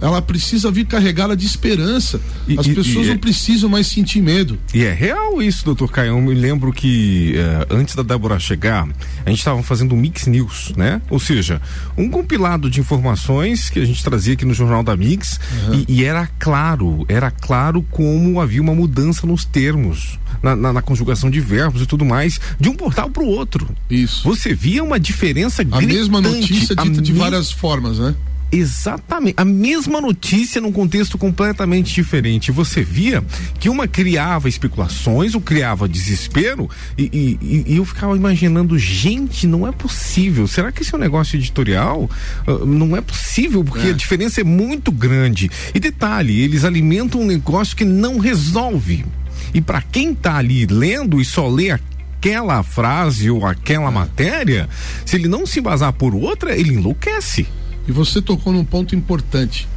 ela 0.00 0.20
precisa 0.20 0.70
vir 0.70 0.86
carregada 0.86 1.36
de 1.36 1.46
esperança. 1.46 2.20
E, 2.46 2.58
As 2.58 2.66
pessoas 2.66 3.06
e, 3.06 3.10
não 3.10 3.18
precisam 3.18 3.68
mais 3.68 3.86
sentir 3.86 4.20
medo. 4.20 4.58
E 4.74 4.84
é 4.84 4.92
real 4.92 5.40
isso, 5.42 5.64
doutor 5.64 5.90
Caio. 5.90 6.10
Eu 6.10 6.20
me 6.20 6.34
lembro 6.34 6.72
que 6.72 7.34
uh, 7.36 7.74
antes 7.74 7.94
da 7.94 8.02
Débora 8.02 8.38
chegar, 8.38 8.88
a 9.24 9.30
gente 9.30 9.38
estava 9.38 9.62
fazendo 9.62 9.94
um 9.94 9.98
Mix 9.98 10.26
News, 10.26 10.72
né? 10.76 11.00
Ou 11.10 11.18
seja, 11.18 11.60
um 11.96 12.08
compilado 12.08 12.70
de 12.70 12.80
informações 12.80 13.70
que 13.70 13.78
a 13.78 13.84
gente 13.84 14.02
trazia 14.02 14.34
aqui 14.34 14.44
no 14.44 14.54
Jornal 14.54 14.82
da 14.82 14.96
Mix 14.96 15.40
uhum. 15.68 15.84
e, 15.88 16.00
e, 16.00 16.04
era 16.04 16.28
claro, 16.38 17.04
era 17.08 17.30
claro 17.30 17.82
como 17.90 18.40
havia 18.40 18.60
uma 18.60 18.74
mudança 18.74 19.26
nos 19.26 19.44
termos. 19.44 20.18
Na, 20.42 20.54
na, 20.54 20.72
na 20.72 20.82
conjugação 20.82 21.30
de 21.30 21.40
verbos 21.40 21.80
e 21.80 21.86
tudo 21.86 22.04
mais, 22.04 22.38
de 22.60 22.68
um 22.68 22.74
portal 22.74 23.08
para 23.08 23.22
o 23.22 23.26
outro. 23.26 23.68
Isso. 23.88 24.22
Você 24.24 24.54
via 24.54 24.84
uma 24.84 25.00
diferença 25.00 25.62
A 25.70 25.80
mesma 25.80 26.20
notícia 26.20 26.76
dita 26.76 27.00
de 27.00 27.12
várias 27.12 27.50
formas, 27.50 27.98
né? 27.98 28.14
Exatamente. 28.50 29.34
A 29.36 29.44
mesma 29.44 30.00
notícia 30.00 30.60
num 30.60 30.72
contexto 30.72 31.18
completamente 31.18 31.92
diferente. 31.92 32.52
Você 32.52 32.82
via 32.82 33.22
que 33.58 33.68
uma 33.68 33.88
criava 33.88 34.48
especulações, 34.48 35.34
ou 35.34 35.40
criava 35.40 35.88
desespero, 35.88 36.70
e, 36.96 37.38
e, 37.40 37.64
e 37.72 37.76
eu 37.76 37.84
ficava 37.84 38.16
imaginando, 38.16 38.78
gente, 38.78 39.46
não 39.46 39.66
é 39.66 39.72
possível. 39.72 40.46
Será 40.46 40.70
que 40.70 40.82
esse 40.82 40.94
é 40.94 40.96
um 40.96 41.00
negócio 41.00 41.36
editorial? 41.36 42.08
Uh, 42.46 42.64
não 42.64 42.96
é 42.96 43.00
possível, 43.00 43.64
porque 43.64 43.88
é. 43.88 43.90
a 43.90 43.94
diferença 43.94 44.40
é 44.40 44.44
muito 44.44 44.92
grande. 44.92 45.50
E 45.74 45.80
detalhe, 45.80 46.40
eles 46.40 46.64
alimentam 46.64 47.20
um 47.20 47.26
negócio 47.26 47.76
que 47.76 47.84
não 47.84 48.18
resolve. 48.18 49.04
E 49.52 49.60
para 49.60 49.82
quem 49.82 50.14
tá 50.14 50.36
ali 50.36 50.66
lendo 50.66 51.20
e 51.20 51.24
só 51.24 51.48
lê 51.48 51.70
aquela 51.70 52.62
frase 52.62 53.30
ou 53.30 53.44
aquela 53.44 53.88
é. 53.88 53.90
matéria, 53.90 54.68
se 55.04 55.16
ele 55.16 55.28
não 55.28 55.46
se 55.46 55.58
embasar 55.58 55.92
por 55.92 56.14
outra, 56.14 56.56
ele 56.56 56.74
enlouquece. 56.74 57.46
E 57.86 57.92
você 57.92 58.20
tocou 58.20 58.52
num 58.52 58.64
ponto 58.64 58.94
importante, 58.94 59.68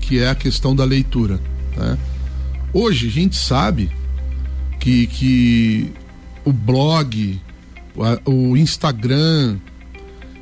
que 0.00 0.18
é 0.18 0.28
a 0.28 0.34
questão 0.34 0.74
da 0.74 0.84
leitura. 0.84 1.40
Né? 1.76 1.98
Hoje 2.72 3.08
a 3.08 3.10
gente 3.10 3.36
sabe 3.36 3.90
que, 4.78 5.06
que 5.08 5.92
o 6.44 6.52
blog, 6.52 7.40
o, 8.24 8.56
Instagram, 8.56 9.58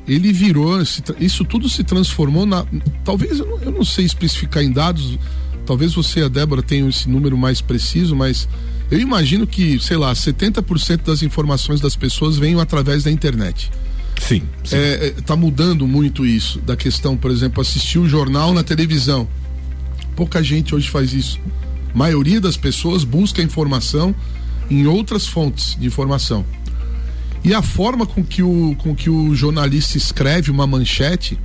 ele 0.07 0.31
virou, 0.31 0.81
isso 1.19 1.43
tudo 1.43 1.67
se 1.67 1.83
transformou 1.83 2.45
na. 2.45 2.65
Talvez, 3.03 3.39
eu 3.39 3.71
não 3.71 3.83
sei 3.83 4.05
especificar 4.05 4.63
em 4.63 4.71
dados, 4.71 5.17
talvez 5.65 5.93
você 5.93 6.21
e 6.21 6.23
a 6.23 6.27
Débora 6.27 6.61
tenham 6.61 6.89
esse 6.89 7.09
número 7.09 7.37
mais 7.37 7.61
preciso, 7.61 8.15
mas 8.15 8.47
eu 8.89 8.99
imagino 8.99 9.45
que, 9.45 9.79
sei 9.79 9.97
lá, 9.97 10.13
70% 10.13 11.03
das 11.03 11.21
informações 11.21 11.79
das 11.79 11.95
pessoas 11.95 12.37
venham 12.37 12.59
através 12.59 13.03
da 13.03 13.11
internet. 13.11 13.71
Sim. 14.19 14.43
sim. 14.63 14.75
É, 14.75 15.07
é, 15.07 15.11
tá 15.25 15.35
mudando 15.35 15.87
muito 15.87 16.25
isso, 16.25 16.59
da 16.59 16.75
questão, 16.75 17.17
por 17.17 17.31
exemplo, 17.31 17.61
assistir 17.61 17.97
o 17.97 18.07
jornal 18.07 18.53
na 18.53 18.63
televisão. 18.63 19.27
Pouca 20.15 20.43
gente 20.43 20.75
hoje 20.75 20.89
faz 20.89 21.13
isso. 21.13 21.39
A 21.93 21.97
maioria 21.97 22.39
das 22.39 22.57
pessoas 22.57 23.03
busca 23.03 23.41
informação 23.41 24.13
em 24.69 24.85
outras 24.85 25.25
fontes 25.25 25.75
de 25.79 25.87
informação. 25.87 26.45
E 27.43 27.53
a 27.53 27.61
forma 27.61 28.05
com 28.05 28.23
que 28.23 28.43
o, 28.43 28.75
com 28.79 28.93
que 28.93 29.09
o 29.09 29.33
jornalista 29.33 29.97
escreve 29.97 30.51
uma 30.51 30.67
manchete, 30.67 31.39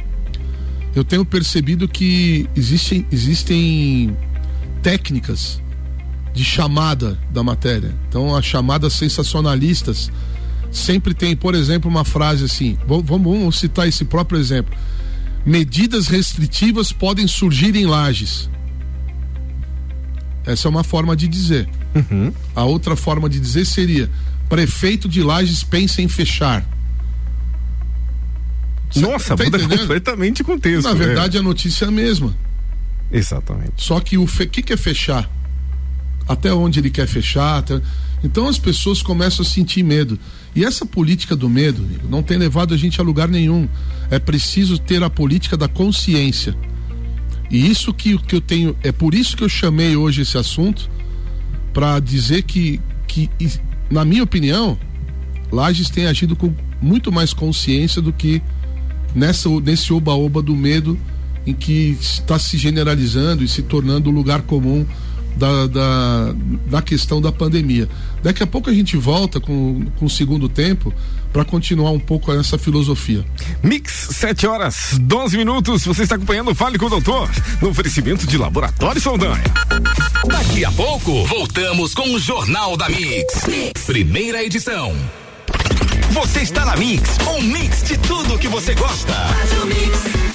eu 0.95 1.04
tenho 1.04 1.25
percebido 1.25 1.88
que 1.88 2.49
existem, 2.57 3.07
existem 3.11 4.16
técnicas 4.83 5.62
de 6.35 6.45
chamada 6.45 7.19
da 7.31 7.43
matéria. 7.43 7.95
Então, 8.09 8.35
as 8.35 8.45
chamadas 8.45 8.93
sensacionalistas 8.95 10.11
sempre 10.75 11.14
tem, 11.14 11.35
por 11.35 11.54
exemplo, 11.54 11.90
uma 11.90 12.04
frase 12.04 12.45
assim: 12.45 12.76
vamos, 12.87 13.07
vamos 13.07 13.59
citar 13.59 13.88
esse 13.88 14.04
próprio 14.04 14.38
exemplo. 14.38 14.76
Medidas 15.47 16.09
restritivas 16.09 16.93
podem 16.93 17.26
surgir 17.26 17.76
em 17.76 17.87
lajes. 17.87 18.50
Essa 20.45 20.69
é 20.69 20.71
uma 20.71 20.85
forma 20.85 21.16
de 21.16 21.26
dizer. 21.26 21.69
Uhum. 21.95 22.33
A 22.54 22.64
outra 22.64 22.97
forma 22.97 23.28
de 23.28 23.40
dizer 23.40 23.64
seria: 23.64 24.11
prefeito 24.49 25.09
de 25.09 25.23
Lages 25.23 25.62
pensa 25.62 26.02
em 26.02 26.09
fechar. 26.09 26.66
Nossa, 28.97 29.37
tá 29.37 29.45
muda 29.45 29.59
completamente 29.59 30.43
o 30.43 30.45
contexto. 30.45 30.87
Na 30.87 30.95
verdade, 30.95 31.37
é. 31.37 31.40
a 31.40 31.43
notícia 31.43 31.87
é 31.87 31.88
a 31.88 31.90
mesma. 31.90 32.35
Exatamente. 33.11 33.73
Só 33.76 33.99
que 34.00 34.16
o 34.16 34.26
fe... 34.26 34.47
que, 34.47 34.62
que 34.62 34.73
é 34.73 34.76
fechar? 34.76 35.28
Até 36.28 36.52
onde 36.52 36.78
ele 36.78 36.90
quer 36.90 37.07
fechar? 37.07 37.59
Até... 37.59 37.81
Então 38.23 38.47
as 38.47 38.59
pessoas 38.59 39.02
começam 39.02 39.45
a 39.45 39.49
sentir 39.49 39.83
medo. 39.83 40.19
E 40.54 40.64
essa 40.64 40.87
política 40.87 41.34
do 41.34 41.49
medo 41.49 41.84
não 42.08 42.23
tem 42.23 42.38
levado 42.38 42.73
a 42.75 42.76
gente 42.76 43.00
a 43.00 43.04
lugar 43.04 43.28
nenhum. 43.28 43.68
É 44.11 44.18
preciso 44.18 44.78
ter 44.78 45.02
a 45.02 45.11
política 45.11 45.56
da 45.56 45.66
consciência. 45.66 46.56
E 47.50 47.70
isso 47.70 47.92
que, 47.92 48.16
que 48.18 48.37
eu 48.37 48.40
tenho, 48.40 48.76
é 48.82 48.92
por 48.92 49.14
isso 49.14 49.37
que 49.37 49.44
eu 49.44 49.49
chamei 49.49 49.96
hoje 49.96 50.23
esse 50.23 50.38
assunto, 50.38 50.88
para 51.73 51.99
dizer 51.99 52.42
que, 52.42 52.80
que, 53.06 53.28
na 53.90 54.04
minha 54.04 54.23
opinião, 54.23 54.78
Lages 55.50 55.90
tem 55.90 56.06
agido 56.06 56.37
com 56.37 56.54
muito 56.80 57.11
mais 57.11 57.32
consciência 57.32 58.00
do 58.00 58.12
que 58.12 58.40
nessa, 59.14 59.49
nesse 59.61 59.92
oba-oba 59.92 60.40
do 60.40 60.54
medo 60.54 60.99
em 61.46 61.52
que 61.52 61.96
está 62.00 62.38
se 62.38 62.56
generalizando 62.56 63.44
e 63.44 63.49
se 63.49 63.62
tornando 63.62 64.08
um 64.08 64.12
lugar 64.12 64.42
comum 64.42 64.87
da, 65.37 65.67
da, 65.67 66.35
da 66.67 66.83
questão 66.83 67.21
da 67.21 67.33
pandemia. 67.33 67.88
Daqui 68.23 68.43
a 68.43 68.47
pouco 68.47 68.71
a 68.71 68.75
gente 68.75 68.97
volta 68.97 69.41
com, 69.41 69.85
com 69.99 70.07
o 70.07 70.11
segundo 70.11 70.49
tempo 70.49 70.93
para 71.33 71.45
continuar 71.45 71.91
um 71.91 71.99
pouco 71.99 72.33
essa 72.33 72.57
filosofia. 72.57 73.25
Mix, 73.62 74.09
7 74.12 74.47
horas, 74.47 74.97
12 75.00 75.37
minutos. 75.37 75.85
Você 75.85 76.05
está 76.05 76.14
acompanhando 76.14 76.55
Fale 76.55 76.79
com 76.79 76.87
o 76.87 76.91
Doutor, 76.91 77.29
no 77.61 77.71
oferecimento 77.71 78.26
de 78.26 78.38
Laboratório 78.38 79.00
Saldanha. 79.00 79.43
Daqui 80.26 80.64
a 80.64 80.71
pouco, 80.71 81.25
voltamos 81.26 81.93
com 81.95 82.14
o 82.14 82.21
Jornal 82.21 82.76
da 82.76 82.88
mix. 82.88 83.47
mix. 83.49 83.83
Primeira 83.85 84.45
edição. 84.45 84.95
Você 86.11 86.43
está 86.43 86.64
na 86.64 86.76
Mix, 86.76 87.19
um 87.37 87.43
mix 87.43 87.83
de 87.83 87.99
tudo 87.99 88.38
que 88.38 88.47
você 88.47 88.73
gosta. 88.75 89.12
Faz 89.12 89.53
o 89.62 89.67
mix. 89.67 90.34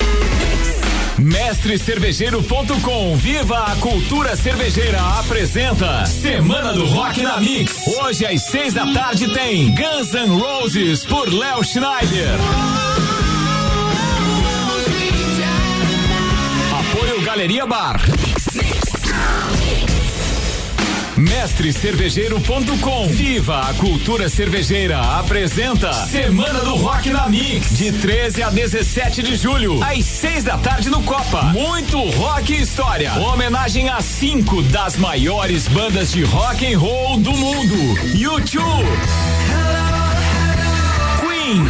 Mestrecervejeiro.com 1.19 3.17
Viva 3.17 3.57
a 3.65 3.75
cultura 3.75 4.35
cervejeira 4.35 4.99
apresenta 5.19 6.05
Semana 6.05 6.73
do 6.73 6.85
Rock 6.85 7.21
na 7.21 7.39
Mix. 7.39 7.87
Hoje 8.01 8.25
às 8.25 8.43
seis 8.43 8.73
da 8.73 8.85
tarde 8.93 9.27
tem 9.33 9.73
Guns 9.75 10.13
N' 10.13 10.39
Roses 10.39 11.05
por 11.05 11.27
Léo 11.27 11.63
Schneider. 11.63 12.39
Apoio 16.79 17.21
Galeria 17.21 17.65
Bar. 17.65 17.99
Mestrecervejeiro.com 21.19 23.07
Viva 23.09 23.59
a 23.59 23.73
cultura 23.73 24.29
cervejeira 24.29 24.97
apresenta 25.19 25.91
Semana 25.91 26.61
do 26.61 26.75
Rock 26.75 27.09
na 27.09 27.27
Mix 27.27 27.77
de 27.77 27.91
13 27.91 28.41
a 28.41 28.49
17 28.49 29.21
de 29.21 29.35
julho 29.35 29.83
às 29.83 30.05
6 30.05 30.45
da 30.45 30.57
tarde 30.57 30.89
no 30.89 31.03
Copa. 31.03 31.43
Muito 31.43 31.99
rock 32.11 32.53
e 32.53 32.61
história. 32.61 33.13
Homenagem 33.15 33.89
a 33.89 33.99
cinco 33.99 34.61
das 34.63 34.95
maiores 34.95 35.67
bandas 35.67 36.11
de 36.13 36.23
rock 36.23 36.73
and 36.73 36.79
roll 36.79 37.17
do 37.19 37.33
mundo. 37.33 37.75
YouTube. 38.15 38.87
Queen. 41.19 41.65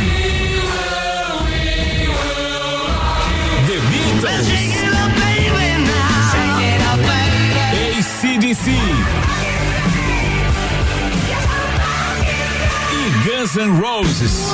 The 3.65 3.79
Beatles. 3.89 4.79
ACDC. 8.00 8.99
Guns 13.39 13.55
N' 13.55 13.79
Roses. 13.79 14.51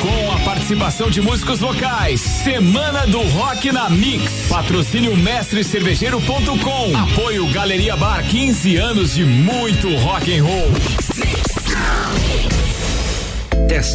Com 0.00 0.30
a 0.30 0.38
participação 0.44 1.10
de 1.10 1.20
músicos 1.20 1.58
locais, 1.58 2.20
Semana 2.20 3.08
do 3.08 3.22
Rock 3.22 3.72
na 3.72 3.90
Mix. 3.90 4.46
Patrocínio 4.48 5.16
mestrecervejeiro.com. 5.16 6.96
Apoio 6.96 7.44
Galeria 7.48 7.96
Bar, 7.96 8.22
15 8.22 8.76
anos 8.76 9.14
de 9.16 9.24
muito 9.24 9.92
rock 9.96 10.38
and 10.38 10.44
roll. 10.44 11.35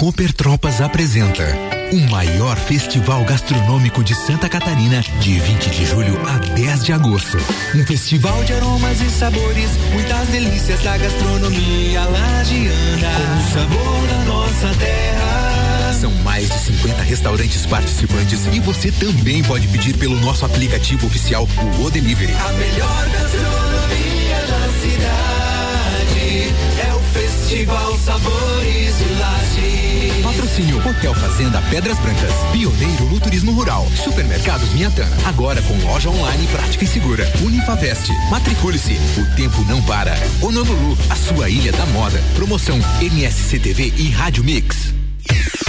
Cooper 0.00 0.32
Tropas 0.32 0.80
apresenta 0.80 1.44
o 1.92 2.10
maior 2.10 2.56
festival 2.56 3.22
gastronômico 3.22 4.02
de 4.02 4.14
Santa 4.14 4.48
Catarina, 4.48 5.02
de 5.20 5.38
20 5.38 5.68
de 5.68 5.84
julho 5.84 6.18
a 6.26 6.38
10 6.38 6.84
de 6.86 6.92
agosto. 6.94 7.36
Um 7.74 7.84
festival 7.84 8.42
de 8.44 8.54
aromas 8.54 8.98
e 8.98 9.10
sabores, 9.10 9.68
muitas 9.92 10.26
delícias 10.28 10.80
da 10.80 10.96
gastronomia 10.96 12.02
lagiana, 12.04 13.10
com 13.14 13.36
o 13.36 13.52
sabor 13.52 14.06
da 14.08 14.24
nossa 14.24 14.74
terra. 14.78 15.92
São 16.00 16.14
mais 16.24 16.48
de 16.48 16.58
50 16.58 17.02
restaurantes 17.02 17.66
participantes 17.66 18.46
e 18.46 18.58
você 18.58 18.90
também 18.90 19.42
pode 19.42 19.68
pedir 19.68 19.98
pelo 19.98 20.18
nosso 20.22 20.46
aplicativo 20.46 21.06
oficial, 21.08 21.46
o 21.78 21.84
O 21.84 21.90
Delivery. 21.90 22.32
A 22.32 22.52
melhor 22.54 23.06
gastronomia 23.10 24.46
da 24.48 24.62
cidade 24.80 26.54
é 26.88 26.94
o 26.94 27.00
Festival 27.12 27.98
Sabores 27.98 28.96
de 28.96 29.14
Laje. 29.20 29.89
Patrocínio 30.22 30.78
Hotel 30.86 31.14
Fazenda 31.14 31.62
Pedras 31.70 31.98
Brancas, 31.98 32.32
pioneiro 32.52 33.04
no 33.06 33.20
turismo 33.20 33.52
rural. 33.52 33.86
Supermercados 34.02 34.70
Miatã, 34.72 35.06
agora 35.24 35.62
com 35.62 35.74
loja 35.86 36.10
online 36.10 36.46
prática 36.48 36.84
e 36.84 36.88
segura. 36.88 37.30
Unifavest, 37.42 38.10
matricule-se, 38.30 38.98
o 39.18 39.36
tempo 39.36 39.62
não 39.64 39.82
para. 39.82 40.14
Honolulu, 40.40 40.96
a 41.08 41.16
sua 41.16 41.48
ilha 41.48 41.72
da 41.72 41.86
moda. 41.86 42.20
Promoção 42.34 42.78
MSCTV 43.00 43.92
e 43.96 44.10
Rádio 44.10 44.44
Mix. 44.44 44.99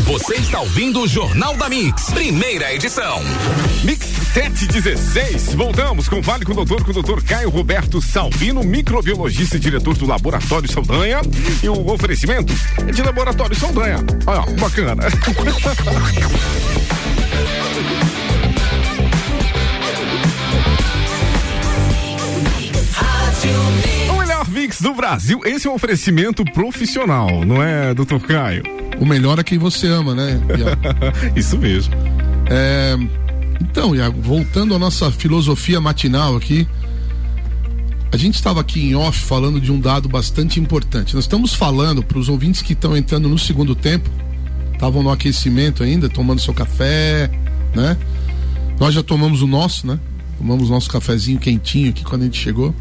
Você 0.03 0.35
está 0.35 0.59
ouvindo 0.59 1.01
o 1.01 1.07
Jornal 1.07 1.55
da 1.55 1.69
Mix, 1.69 2.11
primeira 2.11 2.73
edição. 2.73 3.21
Mix 3.83 4.05
716. 4.33 5.55
Voltamos 5.55 6.09
com 6.09 6.21
Vale 6.21 6.45
com 6.45 6.51
o 6.51 6.55
Doutor, 6.55 6.83
com 6.83 6.91
o 6.91 6.93
Doutor 6.93 7.23
Caio 7.23 7.49
Roberto 7.49 8.01
Salvino, 8.01 8.63
microbiologista 8.63 9.57
e 9.57 9.59
diretor 9.59 9.97
do 9.97 10.05
Laboratório 10.05 10.71
Saldanha. 10.71 11.21
E 11.63 11.69
o 11.69 11.89
oferecimento 11.89 12.53
é 12.87 12.91
de 12.91 13.01
Laboratório 13.01 13.55
Saldanha. 13.55 13.97
Olha, 14.25 14.41
bacana. 14.59 15.03
O 15.27 15.33
melhor 24.41 24.49
mix 24.49 24.81
do 24.81 24.93
Brasil. 24.93 25.41
Esse 25.45 25.67
é 25.67 25.71
um 25.71 25.75
oferecimento 25.75 26.43
profissional, 26.45 27.45
não 27.45 27.61
é, 27.61 27.93
doutor 27.93 28.19
Caio? 28.21 28.63
O 28.99 29.05
melhor 29.05 29.39
é 29.39 29.43
quem 29.43 29.57
você 29.57 29.87
ama, 29.87 30.15
né? 30.15 30.39
Isso 31.35 31.57
mesmo. 31.57 31.93
É, 32.49 32.95
então, 33.61 33.95
Iago, 33.95 34.21
voltando 34.21 34.73
à 34.73 34.79
nossa 34.79 35.11
filosofia 35.11 35.79
matinal 35.79 36.35
aqui, 36.35 36.67
a 38.11 38.17
gente 38.17 38.35
estava 38.35 38.61
aqui 38.61 38.89
em 38.89 38.95
off 38.95 39.19
falando 39.19 39.59
de 39.59 39.71
um 39.71 39.79
dado 39.79 40.09
bastante 40.09 40.59
importante. 40.59 41.15
Nós 41.15 41.25
estamos 41.25 41.53
falando 41.53 42.03
para 42.03 42.17
os 42.17 42.29
ouvintes 42.29 42.61
que 42.61 42.73
estão 42.73 42.95
entrando 42.95 43.29
no 43.29 43.39
segundo 43.39 43.75
tempo, 43.75 44.09
estavam 44.73 45.03
no 45.03 45.11
aquecimento 45.11 45.83
ainda, 45.83 46.09
tomando 46.09 46.41
seu 46.41 46.53
café, 46.53 47.29
né? 47.75 47.97
Nós 48.79 48.93
já 48.93 49.03
tomamos 49.03 49.41
o 49.41 49.47
nosso, 49.47 49.85
né? 49.85 49.99
Tomamos 50.37 50.69
nosso 50.69 50.89
cafezinho 50.89 51.39
quentinho 51.39 51.91
aqui 51.91 52.03
quando 52.03 52.23
a 52.23 52.25
gente 52.25 52.39
chegou. 52.39 52.73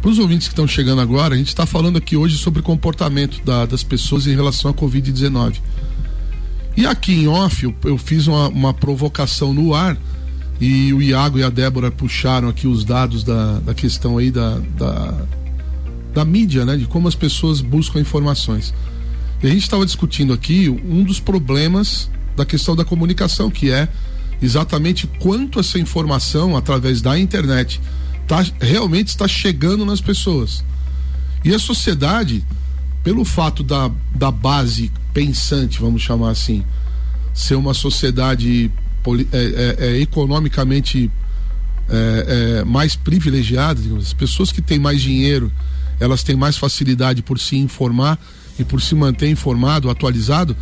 Para 0.00 0.10
os 0.10 0.18
ouvintes 0.18 0.46
que 0.46 0.52
estão 0.52 0.66
chegando 0.66 1.00
agora, 1.00 1.34
a 1.34 1.38
gente 1.38 1.48
está 1.48 1.66
falando 1.66 1.98
aqui 1.98 2.16
hoje 2.16 2.38
sobre 2.38 2.60
o 2.60 2.62
comportamento 2.62 3.44
da- 3.44 3.66
das 3.66 3.82
pessoas 3.82 4.26
em 4.26 4.34
relação 4.34 4.70
à 4.70 4.74
Covid-19. 4.74 5.56
E 6.76 6.86
aqui 6.86 7.12
em 7.12 7.26
off, 7.26 7.64
eu, 7.64 7.74
eu 7.84 7.98
fiz 7.98 8.28
uma, 8.28 8.48
uma 8.48 8.72
provocação 8.72 9.52
no 9.52 9.74
ar 9.74 9.96
e 10.60 10.92
o 10.92 11.02
Iago 11.02 11.38
e 11.38 11.42
a 11.42 11.50
Débora 11.50 11.90
puxaram 11.90 12.48
aqui 12.48 12.68
os 12.68 12.84
dados 12.84 13.24
da, 13.24 13.58
da 13.58 13.74
questão 13.74 14.18
aí 14.18 14.30
da, 14.30 14.58
da, 14.76 15.14
da 16.14 16.24
mídia, 16.24 16.64
né? 16.64 16.76
De 16.76 16.86
como 16.86 17.08
as 17.08 17.16
pessoas 17.16 17.60
buscam 17.60 17.98
informações. 18.00 18.72
E 19.42 19.46
a 19.46 19.50
gente 19.50 19.62
estava 19.62 19.84
discutindo 19.84 20.32
aqui 20.32 20.68
um 20.68 21.02
dos 21.02 21.18
problemas 21.18 22.08
da 22.36 22.44
questão 22.44 22.76
da 22.76 22.84
comunicação, 22.84 23.50
que 23.50 23.70
é 23.72 23.88
exatamente 24.40 25.08
quanto 25.18 25.58
essa 25.58 25.78
informação, 25.80 26.56
através 26.56 27.00
da 27.02 27.18
internet, 27.18 27.80
tá, 28.28 28.44
realmente 28.60 29.08
está 29.08 29.26
chegando 29.26 29.84
nas 29.84 30.00
pessoas. 30.00 30.62
E 31.44 31.52
a 31.54 31.58
sociedade, 31.58 32.44
pelo 33.02 33.24
fato 33.24 33.62
da, 33.62 33.90
da 34.14 34.30
base 34.30 34.92
pensante, 35.14 35.80
vamos 35.80 36.02
chamar 36.02 36.30
assim, 36.30 36.62
ser 37.32 37.54
uma 37.54 37.72
sociedade 37.72 38.70
é, 39.32 39.38
é, 39.38 39.86
é, 39.86 40.00
economicamente 40.00 41.10
é, 41.88 42.58
é, 42.60 42.64
mais 42.64 42.94
privilegiada, 42.94 43.80
as 43.96 44.12
pessoas 44.12 44.52
que 44.52 44.60
têm 44.60 44.78
mais 44.78 45.00
dinheiro, 45.00 45.50
elas 45.98 46.22
têm 46.22 46.36
mais 46.36 46.58
facilidade 46.58 47.22
por 47.22 47.38
se 47.38 47.56
informar 47.56 48.18
e 48.58 48.64
por 48.64 48.82
se 48.82 48.94
manter 48.94 49.30
informado, 49.30 49.88
atualizado, 49.88 50.54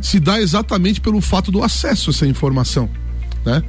se 0.00 0.20
dá 0.20 0.40
exatamente 0.40 1.00
pelo 1.00 1.20
fato 1.20 1.50
do 1.50 1.62
acesso 1.64 2.10
a 2.10 2.12
essa 2.12 2.26
informação, 2.26 2.88
né? 3.44 3.62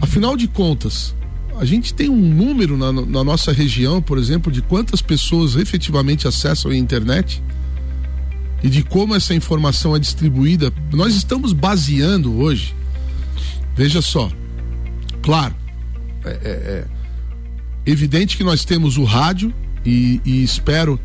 Afinal 0.00 0.36
de 0.36 0.48
contas, 0.48 1.14
a 1.58 1.64
gente 1.64 1.92
tem 1.92 2.08
um 2.08 2.16
número 2.16 2.76
na, 2.76 2.92
na 2.92 3.24
nossa 3.24 3.52
região, 3.52 4.00
por 4.00 4.16
exemplo, 4.18 4.50
de 4.50 4.62
quantas 4.62 5.02
pessoas 5.02 5.56
efetivamente 5.56 6.26
acessam 6.28 6.70
a 6.70 6.76
internet 6.76 7.42
e 8.62 8.68
de 8.68 8.82
como 8.82 9.14
essa 9.14 9.34
informação 9.34 9.94
é 9.94 9.98
distribuída. 9.98 10.72
Nós 10.92 11.14
estamos 11.14 11.52
baseando 11.52 12.36
hoje, 12.38 12.74
veja 13.76 14.00
só, 14.00 14.30
claro, 15.22 15.54
é, 16.24 16.30
é- 16.30 16.84
é 17.86 17.90
evidente 17.90 18.36
que 18.36 18.44
nós 18.44 18.64
temos 18.64 18.96
o 18.96 19.04
rádio 19.04 19.52
e, 19.84 20.20
e 20.24 20.42
espero 20.42 21.00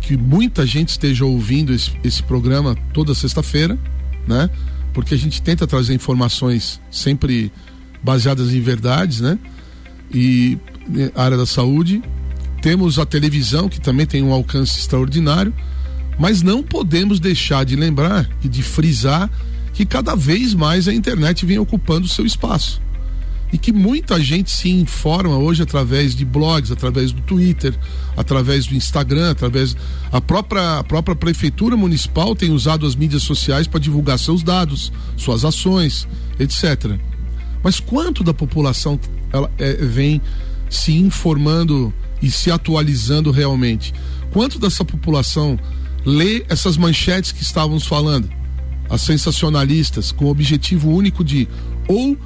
que 0.00 0.16
muita 0.16 0.66
gente 0.66 0.88
esteja 0.90 1.24
ouvindo 1.24 1.72
esse, 1.72 1.92
esse 2.02 2.22
programa 2.22 2.74
toda 2.92 3.14
sexta-feira, 3.14 3.78
né? 4.26 4.50
Porque 4.92 5.14
a 5.14 5.18
gente 5.18 5.40
tenta 5.42 5.66
trazer 5.66 5.94
informações 5.94 6.80
sempre 6.90 7.50
baseadas 8.02 8.52
em 8.54 8.60
verdades, 8.60 9.20
né? 9.20 9.38
E 10.12 10.58
né, 10.88 11.10
área 11.14 11.36
da 11.36 11.46
saúde. 11.46 12.02
Temos 12.60 12.98
a 12.98 13.04
televisão, 13.04 13.68
que 13.68 13.80
também 13.80 14.06
tem 14.06 14.22
um 14.22 14.32
alcance 14.32 14.78
extraordinário, 14.78 15.52
mas 16.18 16.42
não 16.42 16.62
podemos 16.62 17.20
deixar 17.20 17.64
de 17.64 17.76
lembrar 17.76 18.28
e 18.42 18.48
de 18.48 18.62
frisar 18.62 19.30
que 19.72 19.84
cada 19.84 20.14
vez 20.14 20.54
mais 20.54 20.88
a 20.88 20.94
internet 20.94 21.44
vem 21.44 21.58
ocupando 21.58 22.08
seu 22.08 22.24
espaço. 22.24 22.80
E 23.52 23.58
que 23.58 23.72
muita 23.72 24.20
gente 24.20 24.50
se 24.50 24.68
informa 24.68 25.36
hoje 25.36 25.62
através 25.62 26.14
de 26.14 26.24
blogs, 26.24 26.72
através 26.72 27.12
do 27.12 27.20
Twitter, 27.22 27.74
através 28.16 28.66
do 28.66 28.74
Instagram, 28.74 29.30
através. 29.30 29.76
A 30.10 30.20
própria, 30.20 30.78
a 30.78 30.84
própria 30.84 31.14
prefeitura 31.14 31.76
municipal 31.76 32.34
tem 32.34 32.50
usado 32.50 32.86
as 32.86 32.96
mídias 32.96 33.22
sociais 33.22 33.66
para 33.68 33.78
divulgar 33.78 34.18
seus 34.18 34.42
dados, 34.42 34.92
suas 35.16 35.44
ações, 35.44 36.08
etc. 36.38 36.98
Mas 37.64 37.80
quanto 37.80 38.22
da 38.22 38.34
população 38.34 39.00
ela, 39.32 39.50
é, 39.58 39.72
vem 39.72 40.20
se 40.68 40.92
informando 40.94 41.92
e 42.22 42.30
se 42.30 42.50
atualizando 42.50 43.30
realmente? 43.30 43.92
Quanto 44.30 44.58
dessa 44.58 44.84
população 44.84 45.58
lê 46.04 46.44
essas 46.48 46.76
manchetes 46.76 47.32
que 47.32 47.42
estávamos 47.42 47.86
falando? 47.86 48.28
As 48.90 49.00
sensacionalistas, 49.00 50.12
com 50.12 50.26
o 50.26 50.28
objetivo 50.28 50.90
único 50.90 51.24
de 51.24 51.48
ou 51.88 52.16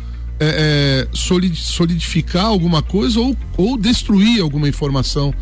é, 0.40 1.06
é, 1.06 1.16
solid- 1.16 1.56
solidificar 1.56 2.46
alguma 2.46 2.82
coisa 2.82 3.20
ou, 3.20 3.36
ou 3.56 3.76
destruir 3.78 4.40
alguma 4.40 4.68
informação, 4.68 5.32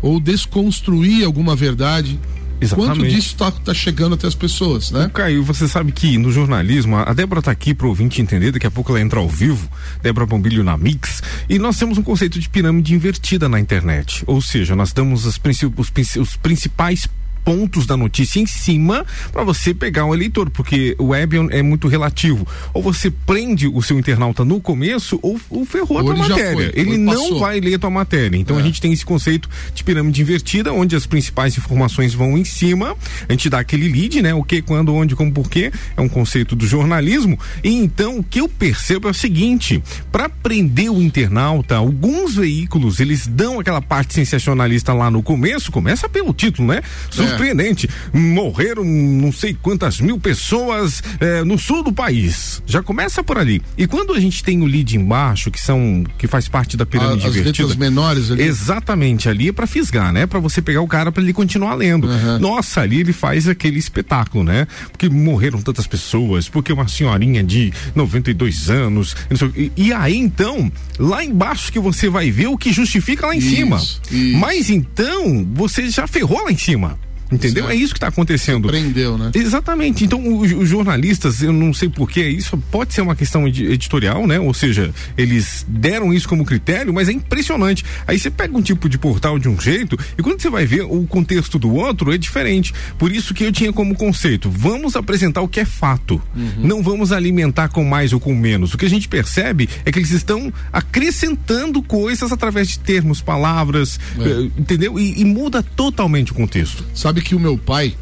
ou 0.00 0.20
desconstruir 0.20 1.24
alguma 1.24 1.54
verdade. 1.56 2.18
Exatamente. 2.62 2.98
Quanto 2.98 3.10
disso 3.10 3.28
está 3.28 3.50
tá 3.50 3.74
chegando 3.74 4.14
até 4.14 4.26
as 4.26 4.34
pessoas, 4.34 4.90
né? 4.90 5.10
Caio, 5.12 5.42
você 5.42 5.66
sabe 5.66 5.92
que 5.92 6.16
no 6.18 6.30
jornalismo, 6.30 6.96
a 6.96 7.12
Débora 7.12 7.40
está 7.40 7.50
aqui 7.50 7.74
para 7.74 7.86
o 7.86 7.90
ouvinte 7.90 8.20
entender, 8.20 8.52
daqui 8.52 8.66
a 8.66 8.70
pouco 8.70 8.92
ela 8.92 9.00
entra 9.00 9.18
ao 9.18 9.28
vivo, 9.28 9.68
Débora 10.02 10.26
Bombilho 10.26 10.62
na 10.62 10.76
Mix, 10.76 11.22
e 11.48 11.58
nós 11.58 11.78
temos 11.78 11.98
um 11.98 12.02
conceito 12.02 12.38
de 12.38 12.48
pirâmide 12.48 12.94
invertida 12.94 13.48
na 13.48 13.58
internet. 13.58 14.22
Ou 14.26 14.40
seja, 14.40 14.76
nós 14.76 14.92
damos 14.92 15.26
as, 15.26 15.40
os, 15.76 16.16
os 16.16 16.36
principais 16.36 17.08
pontos 17.44 17.86
da 17.86 17.96
notícia 17.96 18.40
em 18.40 18.46
cima 18.46 19.04
para 19.32 19.44
você 19.44 19.74
pegar 19.74 20.04
um 20.04 20.14
eleitor, 20.14 20.50
porque 20.50 20.94
o 20.98 21.08
web 21.08 21.36
é 21.50 21.62
muito 21.62 21.88
relativo. 21.88 22.46
Ou 22.72 22.82
você 22.82 23.10
prende 23.10 23.68
o 23.68 23.82
seu 23.82 23.98
internauta 23.98 24.44
no 24.44 24.60
começo 24.60 25.18
ou, 25.22 25.40
ou 25.50 25.64
ferrou 25.64 25.98
a 25.98 26.04
tua 26.04 26.16
matéria. 26.16 26.52
Foi, 26.52 26.72
ele 26.74 26.96
não 26.96 27.14
passou. 27.14 27.38
vai 27.40 27.60
ler 27.60 27.74
a 27.74 27.78
tua 27.78 27.90
matéria. 27.90 28.36
Então 28.36 28.56
é. 28.58 28.60
a 28.60 28.64
gente 28.64 28.80
tem 28.80 28.92
esse 28.92 29.04
conceito 29.04 29.48
de 29.74 29.84
pirâmide 29.84 30.22
invertida, 30.22 30.72
onde 30.72 30.96
as 30.96 31.06
principais 31.06 31.56
informações 31.56 32.14
vão 32.14 32.36
em 32.36 32.44
cima, 32.44 32.96
a 33.28 33.32
gente 33.32 33.48
dá 33.48 33.60
aquele 33.60 33.88
lead, 33.88 34.22
né? 34.22 34.34
O 34.34 34.42
que, 34.42 34.62
quando, 34.62 34.94
onde, 34.94 35.14
como, 35.16 35.32
porquê. 35.32 35.72
É 35.96 36.00
um 36.00 36.08
conceito 36.08 36.54
do 36.54 36.66
jornalismo. 36.66 37.38
E 37.62 37.70
então 37.70 38.18
o 38.18 38.22
que 38.22 38.40
eu 38.40 38.48
percebo 38.48 39.08
é 39.08 39.10
o 39.10 39.14
seguinte: 39.14 39.82
para 40.10 40.28
prender 40.28 40.90
o 40.90 41.00
internauta, 41.00 41.76
alguns 41.76 42.36
veículos 42.36 43.00
eles 43.00 43.26
dão 43.26 43.60
aquela 43.60 43.80
parte 43.80 44.14
sensacionalista 44.14 44.92
lá 44.92 45.10
no 45.10 45.22
começo, 45.22 45.72
começa 45.72 46.08
pelo 46.08 46.32
título, 46.32 46.68
né? 46.68 46.82
É 47.18 47.31
surpreendente. 47.32 47.88
Morreram 48.12 48.84
não 48.84 49.32
sei 49.32 49.56
quantas 49.60 50.00
mil 50.00 50.18
pessoas 50.18 51.02
eh, 51.20 51.44
no 51.44 51.58
sul 51.58 51.82
do 51.82 51.92
país. 51.92 52.62
Já 52.66 52.82
começa 52.82 53.22
por 53.22 53.38
ali. 53.38 53.62
E 53.76 53.86
quando 53.86 54.12
a 54.12 54.20
gente 54.20 54.42
tem 54.42 54.62
o 54.62 54.64
lead 54.64 54.96
embaixo, 54.96 55.50
que 55.50 55.60
são 55.60 56.04
que 56.18 56.26
faz 56.26 56.48
parte 56.48 56.76
da 56.76 56.86
pirâmide 56.86 57.26
a, 57.26 57.28
as 57.28 57.36
invertida, 57.36 57.74
menores 57.74 58.30
ali. 58.30 58.42
Exatamente, 58.42 59.28
ali 59.28 59.48
é 59.48 59.52
para 59.52 59.66
fisgar, 59.66 60.12
né? 60.12 60.26
Para 60.26 60.40
você 60.40 60.62
pegar 60.62 60.80
o 60.80 60.88
cara 60.88 61.10
para 61.10 61.22
ele 61.22 61.32
continuar 61.32 61.74
lendo. 61.74 62.06
Uhum. 62.06 62.38
Nossa, 62.38 62.80
ali 62.80 63.00
ele 63.00 63.12
faz 63.12 63.48
aquele 63.48 63.78
espetáculo, 63.78 64.44
né? 64.44 64.66
Porque 64.90 65.08
morreram 65.08 65.60
tantas 65.60 65.86
pessoas, 65.86 66.48
porque 66.48 66.72
uma 66.72 66.88
senhorinha 66.88 67.42
de 67.42 67.72
92 67.94 68.70
anos, 68.70 69.16
e, 69.56 69.72
e 69.76 69.92
aí 69.92 70.16
então, 70.16 70.70
lá 70.98 71.24
embaixo 71.24 71.72
que 71.72 71.78
você 71.78 72.08
vai 72.08 72.30
ver 72.30 72.48
o 72.48 72.56
que 72.56 72.72
justifica 72.72 73.26
lá 73.26 73.34
em 73.34 73.38
isso, 73.38 73.56
cima. 73.56 73.76
Isso. 73.76 74.00
Mas 74.38 74.70
então, 74.70 75.46
você 75.52 75.88
já 75.88 76.06
ferrou 76.06 76.44
lá 76.44 76.52
em 76.52 76.58
cima. 76.58 76.98
Entendeu? 77.32 77.64
Certo. 77.64 77.74
É 77.74 77.76
isso 77.76 77.92
que 77.94 77.98
está 77.98 78.08
acontecendo. 78.08 78.68
Prendeu, 78.68 79.16
né? 79.16 79.30
Exatamente. 79.34 80.04
Então, 80.04 80.38
os, 80.38 80.52
os, 80.52 80.68
jornalistas, 80.68 81.42
eu 81.42 81.52
não 81.52 81.72
sei 81.72 81.88
porquê, 81.88 82.28
isso 82.28 82.56
pode 82.70 82.94
ser 82.94 83.00
uma 83.00 83.16
questão 83.16 83.46
ed 83.46 83.64
editorial, 83.64 84.26
né? 84.26 84.38
Ou 84.38 84.52
seja, 84.52 84.92
eles 85.16 85.64
deram 85.68 86.12
isso 86.12 86.28
como 86.28 86.44
critério, 86.44 86.92
mas 86.92 87.08
é 87.08 87.12
impressionante. 87.12 87.84
Aí 88.06 88.18
você 88.18 88.30
pega 88.30 88.56
um 88.56 88.62
tipo 88.62 88.88
de 88.88 88.98
portal 88.98 89.38
de 89.38 89.48
um 89.48 89.60
jeito 89.60 89.98
e 90.18 90.22
quando 90.22 90.40
você 90.40 90.50
vai 90.50 90.66
ver 90.66 90.82
o 90.82 91.06
contexto 91.06 91.58
do 91.58 91.74
outro 91.74 92.12
é 92.12 92.18
diferente. 92.18 92.72
Por 92.98 93.10
isso 93.10 93.34
que 93.34 93.44
eu 93.44 93.52
tinha 93.52 93.72
como 93.72 93.94
conceito, 93.94 94.50
vamos 94.50 94.96
apresentar 94.96 95.40
o 95.40 95.48
que 95.48 95.60
é 95.60 95.64
fato. 95.64 96.20
Uhum. 96.34 96.52
Não 96.58 96.82
vamos 96.82 97.12
alimentar 97.12 97.68
com 97.68 97.84
mais 97.84 98.12
ou 98.12 98.20
com 98.20 98.34
menos. 98.34 98.74
O 98.74 98.78
que 98.78 98.86
a 98.86 98.90
gente 98.90 99.08
percebe 99.08 99.68
é 99.84 99.92
que 99.92 99.98
eles 99.98 100.10
estão 100.10 100.52
acrescentando 100.72 101.82
coisas 101.82 102.32
através 102.32 102.68
de 102.68 102.78
termos, 102.78 103.20
palavras, 103.20 103.98
é. 104.18 104.22
Eh, 104.22 104.50
entendeu? 104.58 104.98
E, 104.98 105.20
e 105.20 105.24
muda 105.24 105.62
totalmente 105.62 106.32
o 106.32 106.34
contexto. 106.34 106.84
Sabe 106.94 107.21
que 107.22 107.34
o 107.34 107.40
meu 107.40 107.56
pai, 107.56 107.94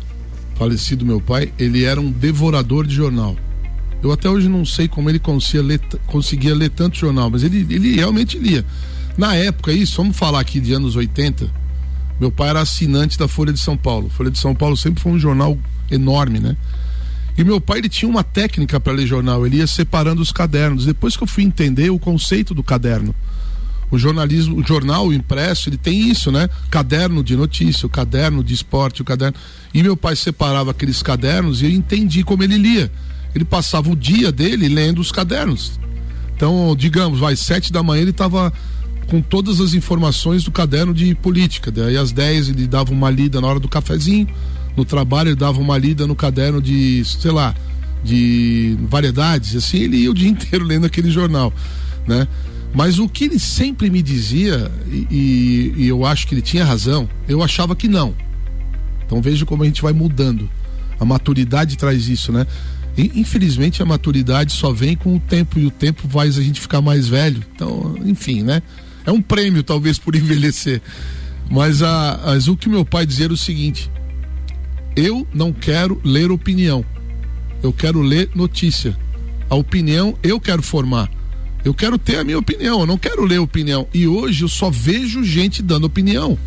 falecido 0.57 1.07
meu 1.07 1.21
pai, 1.21 1.53
ele 1.59 1.85
era 1.85 2.01
um 2.01 2.11
devorador 2.11 2.87
de 2.87 2.95
jornal. 2.95 3.37
Eu 4.03 4.11
até 4.13 4.29
hoje 4.29 4.49
não 4.49 4.65
sei 4.65 4.89
como 4.89 5.11
ele 5.11 5.19
conseguia 5.19 5.63
ler, 5.63 5.81
conseguia 6.07 6.55
ler 6.55 6.71
tanto 6.71 6.97
jornal, 6.97 7.31
mas 7.31 7.43
ele, 7.43 7.67
ele 7.73 7.95
realmente 7.95 8.39
lia. 8.39 8.65
Na 9.17 9.35
época, 9.35 9.73
isso, 9.73 9.97
vamos 9.97 10.17
falar 10.17 10.41
aqui 10.41 10.61
de 10.61 10.73
anos 10.73 10.97
80, 10.97 11.51
meu 12.19 12.31
pai 12.31 12.51
era 12.51 12.61
assinante 12.61 13.19
da 13.19 13.27
Folha 13.27 13.53
de 13.53 13.59
São 13.59 13.77
Paulo. 13.77 14.11
Folha 14.11 14.31
de 14.31 14.39
São 14.39 14.55
Paulo 14.55 14.77
sempre 14.77 15.03
foi 15.03 15.13
um 15.13 15.19
jornal 15.19 15.57
enorme, 15.91 16.39
né? 16.39 16.57
E 17.37 17.43
meu 17.43 17.61
pai 17.61 17.79
ele 17.79 17.89
tinha 17.89 18.09
uma 18.09 18.23
técnica 18.23 18.79
para 18.79 18.93
ler 18.93 19.07
jornal, 19.07 19.47
ele 19.47 19.57
ia 19.57 19.67
separando 19.67 20.21
os 20.21 20.31
cadernos. 20.31 20.85
Depois 20.85 21.17
que 21.17 21.23
eu 21.23 21.27
fui 21.27 21.45
entender 21.45 21.89
o 21.89 21.99
conceito 21.99 22.53
do 22.53 22.63
caderno, 22.63 23.15
o 23.91 23.99
jornalismo, 23.99 24.57
o 24.57 24.67
jornal 24.67 25.13
impresso, 25.13 25.69
ele 25.69 25.77
tem 25.77 26.11
isso, 26.11 26.31
né? 26.31 26.49
Caderno 26.71 27.25
de 27.25 27.37
notícia, 27.37 27.87
o 27.87 27.91
caderno 27.91 28.43
de 28.45 28.55
esporte, 28.55 29.03
o 29.03 29.05
caderno. 29.05 29.37
E 29.75 29.83
meu 29.83 29.97
pai 29.97 30.15
separava 30.15 30.71
aqueles 30.71 31.03
cadernos 31.03 31.63
e 31.63 31.67
eu 31.67 31.71
entendi 31.71 32.23
como 32.23 32.43
ele 32.43 32.57
lia. 32.57 32.91
Ele 33.35 33.45
passava 33.45 33.91
o 33.91 33.97
dia 33.97 34.31
dele 34.31 34.69
lendo 34.69 35.01
os 35.01 35.11
cadernos. 35.11 35.79
Então, 36.37 36.75
digamos, 36.77 37.19
vai, 37.19 37.37
sete 37.37 37.73
da 37.73 37.83
manhã 37.83 38.03
ele 38.03 38.11
estava 38.11 38.53
com 39.09 39.21
todas 39.21 39.61
as 39.61 39.75
informações 39.75 40.45
do 40.45 40.53
caderno 40.53 40.95
de 40.95 41.15
política. 41.17 41.71
Daí 41.71 41.97
às 41.97 42.13
dez 42.13 42.49
ele 42.49 42.67
dava 42.67 42.93
uma 42.93 43.11
lida 43.11 43.41
na 43.41 43.47
hora 43.47 43.61
do 43.61 43.69
cafezinho. 43.69 44.29
No 44.77 44.85
trabalho 44.85 45.31
ele 45.31 45.37
dava 45.37 45.61
uma 45.61 45.77
lida 45.77 46.07
no 46.07 46.15
caderno 46.15 46.63
de, 46.63 47.05
sei 47.05 47.33
lá, 47.33 47.55
de 48.05 48.77
variedades. 48.89 49.57
Assim, 49.57 49.79
ele 49.79 49.97
ia 49.99 50.11
o 50.11 50.15
dia 50.15 50.29
inteiro 50.31 50.65
lendo 50.65 50.87
aquele 50.87 51.11
jornal, 51.11 51.53
né? 52.07 52.27
Mas 52.73 52.99
o 52.99 53.09
que 53.09 53.25
ele 53.25 53.39
sempre 53.39 53.91
me 53.91 54.01
dizia, 54.01 54.71
e, 54.89 55.75
e, 55.77 55.89
eu 55.89 56.05
acho 56.05 56.27
que 56.27 56.35
ele 56.35 56.43
tinha 56.43 56.65
razão, 56.65 57.09
eu 57.29 57.43
achava 57.43 57.75
que 57.75 57.89
não. 57.89 58.15
Então 59.05 59.21
veja 59.21 59.45
como 59.45 59.63
a 59.63 59.67
gente 59.67 59.83
vai 59.83 59.93
mudando. 59.93 60.49
A 60.99 61.05
maturidade 61.05 61.77
traz 61.77 62.09
isso, 62.09 62.31
né? 62.31 62.47
E, 62.97 63.11
infelizmente 63.21 63.83
a 63.83 63.87
maturidade 63.87 64.53
só 64.53 64.73
vem 64.73 64.97
com 64.97 65.17
o 65.17 65.21
tempo 65.21 65.59
e 65.59 65.67
o 65.67 65.71
tempo 65.71 66.07
faz 66.09 66.39
a 66.39 66.43
gente 66.43 66.61
ficar 66.61 66.81
mais 66.81 67.09
velho. 67.09 67.43
Então, 67.55 67.97
enfim, 68.05 68.43
né? 68.43 68.63
É 69.05 69.11
um 69.11 69.21
prêmio 69.21 69.65
talvez 69.65 69.99
por 69.99 70.15
envelhecer. 70.15 70.81
Mas, 71.51 71.83
a, 71.83 72.21
mas 72.25 72.47
o 72.47 72.57
que 72.57 72.69
meu 72.69 72.85
pai 72.85 73.05
dizia 73.05 73.25
era 73.25 73.35
o 73.35 73.37
seguinte: 73.37 73.91
eu 74.95 75.27
não 75.35 75.53
quero 75.53 76.01
ler 76.05 76.31
opinião, 76.31 76.85
eu 77.65 77.73
quero 77.73 78.01
ler 78.01 78.31
notícia. 78.33 78.97
A 79.49 79.57
opinião 79.57 80.17
eu 80.23 80.39
quero 80.39 80.63
formar 80.63 81.11
eu 81.65 81.75
quero 81.75 81.99
ter 81.99 82.19
a 82.19 82.25
minha 82.25 82.39
opinião, 82.39 82.81
eu 82.81 82.87
não 82.87 82.97
quero 82.97 83.25
ler 83.25 83.39
opinião. 83.39 83.87
E 83.93 84.07
hoje 84.07 84.45
eu 84.45 84.49
só 84.49 84.71
vejo 84.71 85.23
gente 85.23 85.63
dando 85.63 85.85
opinião. 85.85 86.39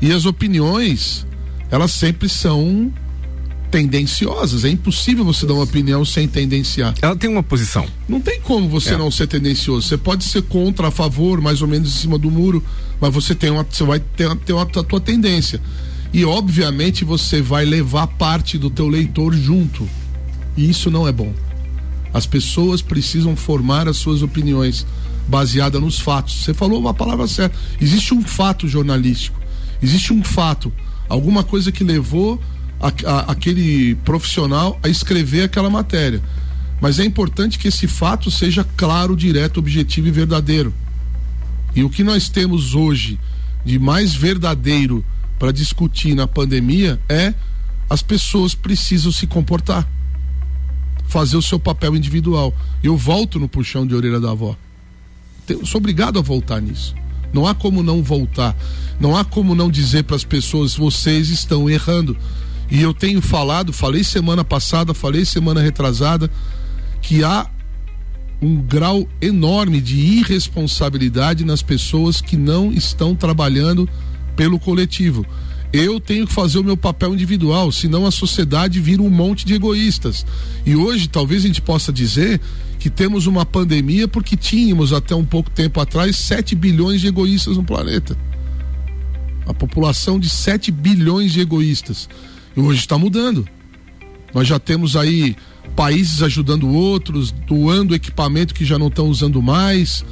E 0.00 0.12
as 0.12 0.24
opiniões, 0.24 1.26
elas 1.70 1.90
sempre 1.90 2.28
são 2.28 2.92
tendenciosas. 3.70 4.64
É 4.64 4.68
impossível 4.68 5.24
você 5.24 5.44
dar 5.44 5.54
uma 5.54 5.64
opinião 5.64 6.04
sem 6.04 6.28
tendenciar. 6.28 6.94
Ela 7.02 7.16
tem 7.16 7.28
uma 7.28 7.42
posição. 7.42 7.86
Não 8.08 8.20
tem 8.20 8.40
como 8.40 8.68
você 8.68 8.94
é. 8.94 8.96
não 8.96 9.10
ser 9.10 9.26
tendencioso. 9.26 9.88
Você 9.88 9.96
pode 9.96 10.22
ser 10.24 10.42
contra, 10.42 10.88
a 10.88 10.90
favor, 10.90 11.40
mais 11.40 11.60
ou 11.60 11.66
menos 11.66 11.88
em 11.88 11.98
cima 12.00 12.16
do 12.16 12.30
muro, 12.30 12.62
mas 13.00 13.12
você 13.12 13.34
tem 13.34 13.50
uma, 13.50 13.66
você 13.68 13.82
vai 13.82 13.98
ter, 13.98 14.32
ter 14.36 14.52
uma, 14.52 14.62
a 14.62 14.66
tua 14.66 15.00
tendência. 15.00 15.60
E 16.12 16.24
obviamente 16.24 17.04
você 17.04 17.42
vai 17.42 17.64
levar 17.64 18.06
parte 18.06 18.56
do 18.56 18.70
teu 18.70 18.86
leitor 18.86 19.34
junto. 19.34 19.88
E 20.56 20.70
isso 20.70 20.88
não 20.88 21.08
é 21.08 21.12
bom. 21.12 21.32
As 22.14 22.26
pessoas 22.26 22.80
precisam 22.80 23.34
formar 23.34 23.88
as 23.88 23.96
suas 23.96 24.22
opiniões 24.22 24.86
baseada 25.26 25.80
nos 25.80 25.98
fatos. 25.98 26.44
Você 26.44 26.54
falou 26.54 26.78
uma 26.78 26.94
palavra 26.94 27.26
certa. 27.26 27.58
Existe 27.80 28.14
um 28.14 28.22
fato 28.22 28.68
jornalístico. 28.68 29.40
Existe 29.82 30.12
um 30.12 30.22
fato, 30.22 30.72
alguma 31.08 31.42
coisa 31.42 31.72
que 31.72 31.82
levou 31.82 32.40
a, 32.80 32.92
a, 33.10 33.32
aquele 33.32 33.96
profissional 33.96 34.78
a 34.80 34.88
escrever 34.88 35.42
aquela 35.42 35.68
matéria. 35.68 36.22
Mas 36.80 37.00
é 37.00 37.04
importante 37.04 37.58
que 37.58 37.66
esse 37.66 37.88
fato 37.88 38.30
seja 38.30 38.64
claro, 38.76 39.16
direto, 39.16 39.58
objetivo 39.58 40.06
e 40.06 40.12
verdadeiro. 40.12 40.72
E 41.74 41.82
o 41.82 41.90
que 41.90 42.04
nós 42.04 42.28
temos 42.28 42.76
hoje 42.76 43.18
de 43.64 43.76
mais 43.76 44.14
verdadeiro 44.14 45.04
para 45.36 45.50
discutir 45.50 46.14
na 46.14 46.28
pandemia 46.28 47.00
é 47.08 47.34
as 47.90 48.02
pessoas 48.02 48.54
precisam 48.54 49.10
se 49.10 49.26
comportar 49.26 49.88
fazer 51.06 51.36
o 51.36 51.42
seu 51.42 51.58
papel 51.58 51.96
individual. 51.96 52.54
Eu 52.82 52.96
volto 52.96 53.38
no 53.38 53.48
puxão 53.48 53.86
de 53.86 53.94
orelha 53.94 54.20
da 54.20 54.30
avó. 54.30 54.56
Eu 55.48 55.64
sou 55.66 55.78
obrigado 55.78 56.18
a 56.18 56.22
voltar 56.22 56.60
nisso. 56.60 56.94
Não 57.32 57.46
há 57.46 57.54
como 57.54 57.82
não 57.82 58.02
voltar. 58.02 58.56
Não 58.98 59.16
há 59.16 59.24
como 59.24 59.54
não 59.54 59.70
dizer 59.70 60.04
para 60.04 60.16
as 60.16 60.24
pessoas: 60.24 60.76
vocês 60.76 61.28
estão 61.28 61.68
errando. 61.68 62.16
E 62.70 62.80
eu 62.80 62.94
tenho 62.94 63.20
falado, 63.20 63.72
falei 63.72 64.02
semana 64.02 64.42
passada, 64.42 64.94
falei 64.94 65.24
semana 65.24 65.60
retrasada, 65.60 66.30
que 67.02 67.22
há 67.22 67.46
um 68.40 68.56
grau 68.56 69.08
enorme 69.20 69.80
de 69.80 69.98
irresponsabilidade 69.98 71.44
nas 71.44 71.62
pessoas 71.62 72.20
que 72.20 72.36
não 72.36 72.72
estão 72.72 73.14
trabalhando 73.14 73.88
pelo 74.36 74.58
coletivo. 74.58 75.26
Eu 75.76 75.98
tenho 75.98 76.24
que 76.24 76.32
fazer 76.32 76.60
o 76.60 76.62
meu 76.62 76.76
papel 76.76 77.12
individual, 77.12 77.72
senão 77.72 78.06
a 78.06 78.10
sociedade 78.12 78.78
vira 78.78 79.02
um 79.02 79.10
monte 79.10 79.44
de 79.44 79.54
egoístas. 79.54 80.24
E 80.64 80.76
hoje 80.76 81.08
talvez 81.08 81.42
a 81.42 81.48
gente 81.48 81.60
possa 81.60 81.92
dizer 81.92 82.40
que 82.78 82.88
temos 82.88 83.26
uma 83.26 83.44
pandemia 83.44 84.06
porque 84.06 84.36
tínhamos 84.36 84.92
até 84.92 85.16
um 85.16 85.24
pouco 85.24 85.50
tempo 85.50 85.80
atrás 85.80 86.14
7 86.14 86.54
bilhões 86.54 87.00
de 87.00 87.08
egoístas 87.08 87.56
no 87.56 87.64
planeta. 87.64 88.16
A 89.48 89.52
população 89.52 90.20
de 90.20 90.28
7 90.28 90.70
bilhões 90.70 91.32
de 91.32 91.40
egoístas. 91.40 92.08
E 92.56 92.60
hoje 92.60 92.78
está 92.78 92.96
mudando. 92.96 93.44
Nós 94.32 94.46
já 94.46 94.60
temos 94.60 94.94
aí 94.94 95.34
países 95.74 96.22
ajudando 96.22 96.68
outros, 96.68 97.32
doando 97.32 97.96
equipamento 97.96 98.54
que 98.54 98.64
já 98.64 98.78
não 98.78 98.86
estão 98.86 99.08
usando 99.08 99.42
mais, 99.42 100.04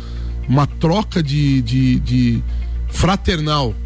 uma 0.49 0.67
troca 0.67 1.23
de, 1.23 1.63
de, 1.63 2.01
de 2.01 2.43
fraternal 2.89 3.77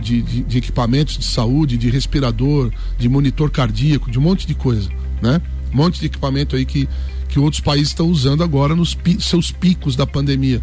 de, 0.00 0.22
de, 0.22 0.42
de 0.42 0.58
equipamentos 0.58 1.18
de 1.18 1.24
saúde, 1.24 1.76
de 1.76 1.90
respirador, 1.90 2.72
de 2.98 3.08
monitor 3.08 3.50
cardíaco, 3.50 4.10
de 4.10 4.18
um 4.18 4.22
monte 4.22 4.46
de 4.46 4.54
coisa, 4.54 4.88
né? 5.22 5.40
Um 5.72 5.76
monte 5.76 6.00
de 6.00 6.06
equipamento 6.06 6.56
aí 6.56 6.64
que, 6.64 6.88
que 7.28 7.38
outros 7.38 7.60
países 7.60 7.88
estão 7.88 8.06
usando 8.08 8.42
agora 8.42 8.74
nos 8.74 8.94
pi, 8.94 9.20
seus 9.20 9.50
picos 9.50 9.96
da 9.96 10.06
pandemia. 10.06 10.62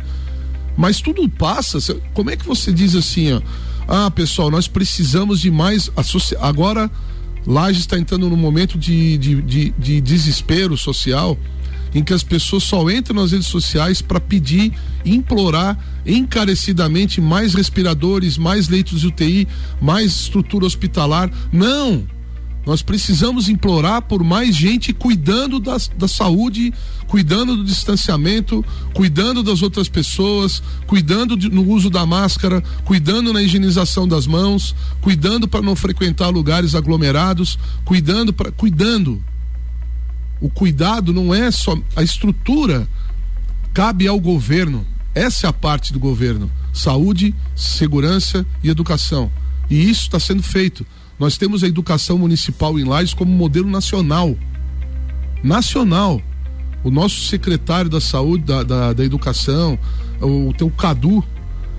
Mas 0.77 1.01
tudo 1.01 1.27
passa. 1.29 1.79
Como 2.13 2.29
é 2.29 2.35
que 2.35 2.45
você 2.45 2.71
diz 2.71 2.95
assim, 2.95 3.33
ó? 3.33 3.41
Ah, 3.87 4.09
pessoal, 4.09 4.49
nós 4.49 4.67
precisamos 4.67 5.41
de 5.41 5.51
mais. 5.51 5.91
Agora, 6.39 6.89
Laje 7.45 7.79
está 7.79 7.97
entrando 7.97 8.29
num 8.29 8.37
momento 8.37 8.77
de, 8.77 9.17
de, 9.17 9.41
de, 9.41 9.69
de 9.77 10.01
desespero 10.01 10.77
social 10.77 11.37
em 11.93 12.03
que 12.03 12.13
as 12.13 12.23
pessoas 12.23 12.63
só 12.63 12.89
entram 12.89 13.21
nas 13.21 13.31
redes 13.31 13.47
sociais 13.47 14.01
para 14.01 14.19
pedir, 14.19 14.73
implorar 15.05 15.77
encarecidamente 16.05 17.21
mais 17.21 17.53
respiradores, 17.53 18.37
mais 18.37 18.67
leitos 18.67 19.01
de 19.01 19.07
UTI, 19.07 19.47
mais 19.81 20.11
estrutura 20.11 20.65
hospitalar. 20.65 21.31
Não! 21.51 22.05
Nós 22.65 22.81
precisamos 22.81 23.49
implorar 23.49 24.03
por 24.03 24.23
mais 24.23 24.55
gente 24.55 24.93
cuidando 24.93 25.59
da, 25.59 25.75
da 25.97 26.07
saúde, 26.07 26.73
cuidando 27.07 27.57
do 27.57 27.63
distanciamento, 27.63 28.63
cuidando 28.93 29.43
das 29.43 29.61
outras 29.61 29.89
pessoas, 29.89 30.63
cuidando 30.87 31.35
de, 31.35 31.49
no 31.49 31.67
uso 31.69 31.89
da 31.89 32.05
máscara, 32.05 32.63
cuidando 32.85 33.33
na 33.33 33.41
higienização 33.41 34.07
das 34.07 34.25
mãos, 34.25 34.73
cuidando 35.01 35.45
para 35.45 35.61
não 35.61 35.75
frequentar 35.75 36.29
lugares 36.29 36.73
aglomerados, 36.73 37.59
cuidando 37.83 38.31
para 38.31 38.49
cuidando. 38.49 39.21
O 40.41 40.49
cuidado 40.49 41.13
não 41.13 41.33
é 41.33 41.49
só 41.51 41.77
a 41.95 42.03
estrutura, 42.03 42.87
cabe 43.73 44.07
ao 44.07 44.19
governo. 44.19 44.85
Essa 45.15 45.47
é 45.47 45.49
a 45.49 45.53
parte 45.53 45.93
do 45.93 45.99
governo: 45.99 46.51
saúde, 46.73 47.33
segurança 47.55 48.45
e 48.63 48.69
educação. 48.69 49.31
E 49.69 49.89
isso 49.89 50.01
está 50.01 50.19
sendo 50.19 50.43
feito. 50.43 50.85
Nós 51.19 51.37
temos 51.37 51.63
a 51.63 51.67
educação 51.67 52.17
municipal 52.17 52.77
em 52.77 52.83
Lages 52.83 53.13
como 53.13 53.31
modelo 53.31 53.69
nacional. 53.69 54.35
Nacional. 55.43 56.21
O 56.83 56.91
nosso 56.91 57.27
secretário 57.27 57.89
da 57.89 58.01
saúde, 58.01 58.43
da, 58.43 58.61
da, 58.63 58.93
da 58.93 59.05
educação, 59.05 59.79
o, 60.19 60.49
o 60.49 60.71
Cadu, 60.71 61.23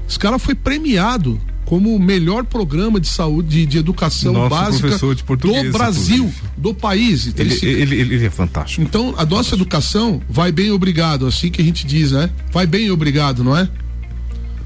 esse 0.08 0.18
cara 0.18 0.38
foi 0.38 0.54
premiado 0.54 1.38
como 1.64 1.94
o 1.94 1.98
melhor 1.98 2.44
programa 2.44 3.00
de 3.00 3.08
saúde, 3.08 3.48
de, 3.48 3.66
de 3.66 3.78
educação 3.78 4.32
Nosso 4.32 4.50
básica 4.50 4.98
do 4.98 5.72
Brasil, 5.72 6.32
do 6.56 6.74
país. 6.74 7.26
Então, 7.26 7.44
ele, 7.44 7.66
ele, 7.66 8.14
ele, 8.14 8.26
é 8.26 8.30
fantástico. 8.30 8.82
Então, 8.82 9.14
a 9.16 9.24
nossa 9.24 9.54
educação 9.54 10.20
vai 10.28 10.52
bem 10.52 10.70
obrigado, 10.70 11.26
assim 11.26 11.50
que 11.50 11.60
a 11.62 11.64
gente 11.64 11.86
diz, 11.86 12.12
né? 12.12 12.30
Vai 12.52 12.66
bem 12.66 12.90
obrigado, 12.90 13.42
não 13.42 13.56
é? 13.56 13.68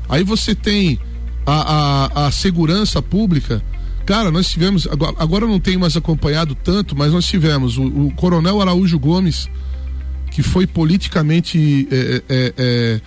Aí 0.09 0.25
você 0.25 0.55
tem 0.55 0.99
a, 1.47 2.25
a, 2.25 2.27
a 2.27 2.33
segurança 2.33 3.01
pública. 3.01 3.63
Cara, 4.05 4.31
nós 4.31 4.49
tivemos, 4.49 4.87
agora, 4.87 5.15
agora 5.19 5.47
não 5.47 5.61
tenho 5.61 5.79
mais 5.79 5.97
acompanhado 5.97 6.55
tanto, 6.55 6.97
mas 6.97 7.13
nós 7.13 7.27
tivemos 7.27 7.77
o, 7.77 7.85
o 7.85 8.13
Coronel 8.15 8.61
Araújo 8.61 8.99
Gomes, 8.99 9.49
que 10.31 10.43
foi 10.43 10.67
politicamente. 10.67 11.87
É, 11.91 12.23
é, 12.29 12.55
é, 12.57 13.01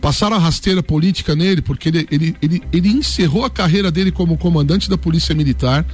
passaram 0.00 0.36
a 0.36 0.38
rasteira 0.38 0.82
política 0.82 1.36
nele, 1.36 1.60
porque 1.60 1.88
ele, 1.88 2.08
ele, 2.10 2.36
ele, 2.40 2.62
ele 2.72 2.88
encerrou 2.88 3.44
a 3.44 3.50
carreira 3.50 3.90
dele 3.90 4.10
como 4.10 4.36
comandante 4.36 4.88
da 4.88 4.96
Polícia 4.96 5.34
Militar. 5.34 5.86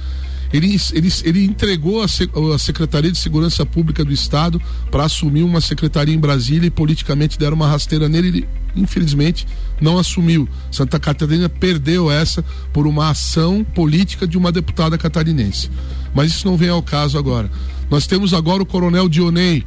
Ele, 0.51 0.77
ele, 0.93 1.09
ele 1.25 1.43
entregou 1.43 2.01
a, 2.01 2.57
Secretaria 2.57 3.11
de 3.11 3.17
Segurança 3.17 3.65
Pública 3.65 4.05
do 4.05 4.13
Estado 4.13 4.61
para 4.89 5.03
assumir 5.03 5.43
uma 5.43 5.59
secretaria 5.59 6.15
em 6.15 6.19
Brasília 6.19 6.67
e 6.67 6.71
politicamente 6.71 7.37
deram 7.37 7.57
uma 7.57 7.67
rasteira 7.67 8.07
nele. 8.07 8.29
Ele, 8.29 8.47
infelizmente, 8.73 9.45
não 9.81 9.97
assumiu. 9.97 10.47
Santa 10.71 10.99
Catarina 10.99 11.49
perdeu 11.49 12.09
essa 12.09 12.45
por 12.71 12.87
uma 12.87 13.09
ação 13.09 13.61
política 13.75 14.25
de 14.25 14.37
uma 14.37 14.51
deputada 14.51 14.97
catarinense. 14.97 15.69
Mas 16.15 16.31
isso 16.31 16.47
não 16.47 16.55
vem 16.55 16.69
ao 16.69 16.81
caso 16.81 17.17
agora. 17.17 17.51
Nós 17.89 18.07
temos 18.07 18.33
agora 18.33 18.63
o 18.63 18.65
Coronel 18.65 19.09
Dionei, 19.09 19.65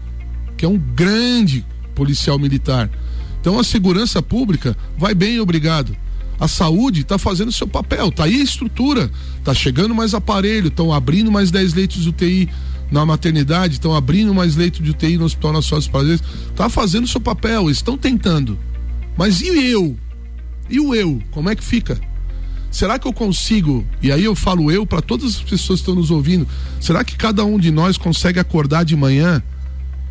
que 0.57 0.64
é 0.64 0.68
um 0.68 0.79
grande 0.79 1.64
policial 1.94 2.38
militar 2.38 2.90
então 3.40 3.59
a 3.59 3.64
segurança 3.64 4.20
pública 4.22 4.76
vai 4.98 5.14
bem, 5.14 5.40
obrigado. 5.40 5.96
A 6.38 6.48
saúde 6.48 7.03
está 7.03 7.18
fazendo 7.18 7.53
seu 7.53 7.68
papel, 7.68 8.09
está 8.09 8.24
aí 8.24 8.40
a 8.40 8.44
estrutura, 8.44 9.11
está 9.38 9.53
chegando 9.53 9.94
mais 9.94 10.14
aparelho, 10.14 10.68
estão 10.68 10.92
abrindo 10.92 11.31
mais 11.31 11.50
10 11.50 11.74
leitos 11.74 12.03
de 12.03 12.09
UTI 12.09 12.48
na 12.90 13.05
maternidade, 13.05 13.74
estão 13.74 13.94
abrindo 13.94 14.35
mais 14.35 14.57
leitos 14.57 14.83
de 14.83 14.90
UTI 14.90 15.18
no 15.18 15.26
Hospital 15.26 15.53
Nacional 15.55 15.81
dos 15.81 15.88
Prazeres, 15.88 16.22
está 16.50 16.68
fazendo 16.68 17.07
seu 17.07 17.20
papel, 17.20 17.70
estão 17.70 17.96
tentando. 17.96 18.59
Mas 19.16 19.40
e 19.40 19.48
eu? 19.48 19.96
E 20.68 20.81
o 20.81 20.94
eu? 20.94 21.20
Como 21.31 21.50
é 21.50 21.55
que 21.55 21.62
fica? 21.62 22.00
Será 22.70 22.98
que 22.98 23.07
eu 23.07 23.12
consigo? 23.12 23.85
E 24.00 24.12
aí 24.12 24.24
eu 24.24 24.35
falo 24.35 24.70
eu 24.70 24.87
para 24.87 25.03
todas 25.03 25.37
as 25.37 25.42
pessoas 25.42 25.81
que 25.81 25.83
estão 25.83 25.94
nos 25.94 26.11
ouvindo. 26.11 26.46
Será 26.81 27.05
que 27.05 27.16
cada 27.16 27.44
um 27.44 27.59
de 27.59 27.70
nós 27.70 27.98
consegue 27.98 28.38
acordar 28.38 28.85
de 28.85 28.96
manhã 28.96 29.42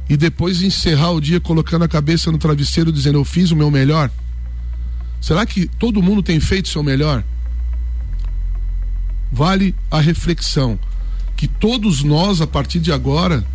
e 0.10 0.18
depois 0.18 0.62
encerrar 0.62 1.12
o 1.12 1.22
dia 1.22 1.40
colocando 1.40 1.84
a 1.84 1.88
cabeça 1.88 2.32
no 2.32 2.40
travesseiro 2.40 2.92
dizendo 2.92 3.20
eu 3.20 3.24
fiz 3.24 3.52
o 3.52 3.56
meu 3.56 3.70
melhor? 3.70 4.10
Será 5.22 5.46
que 5.46 5.68
todo 5.68 6.02
mundo 6.02 6.24
tem 6.24 6.40
feito 6.40 6.66
o 6.66 6.70
seu 6.70 6.82
melhor? 6.82 7.24
Vale 9.32 9.76
a 9.92 10.02
reflexão 10.02 10.80
que 11.38 11.48
todos 11.48 12.04
nós 12.04 12.42
a 12.42 12.48
partir 12.48 12.80
de 12.80 12.92
agora 12.92 13.46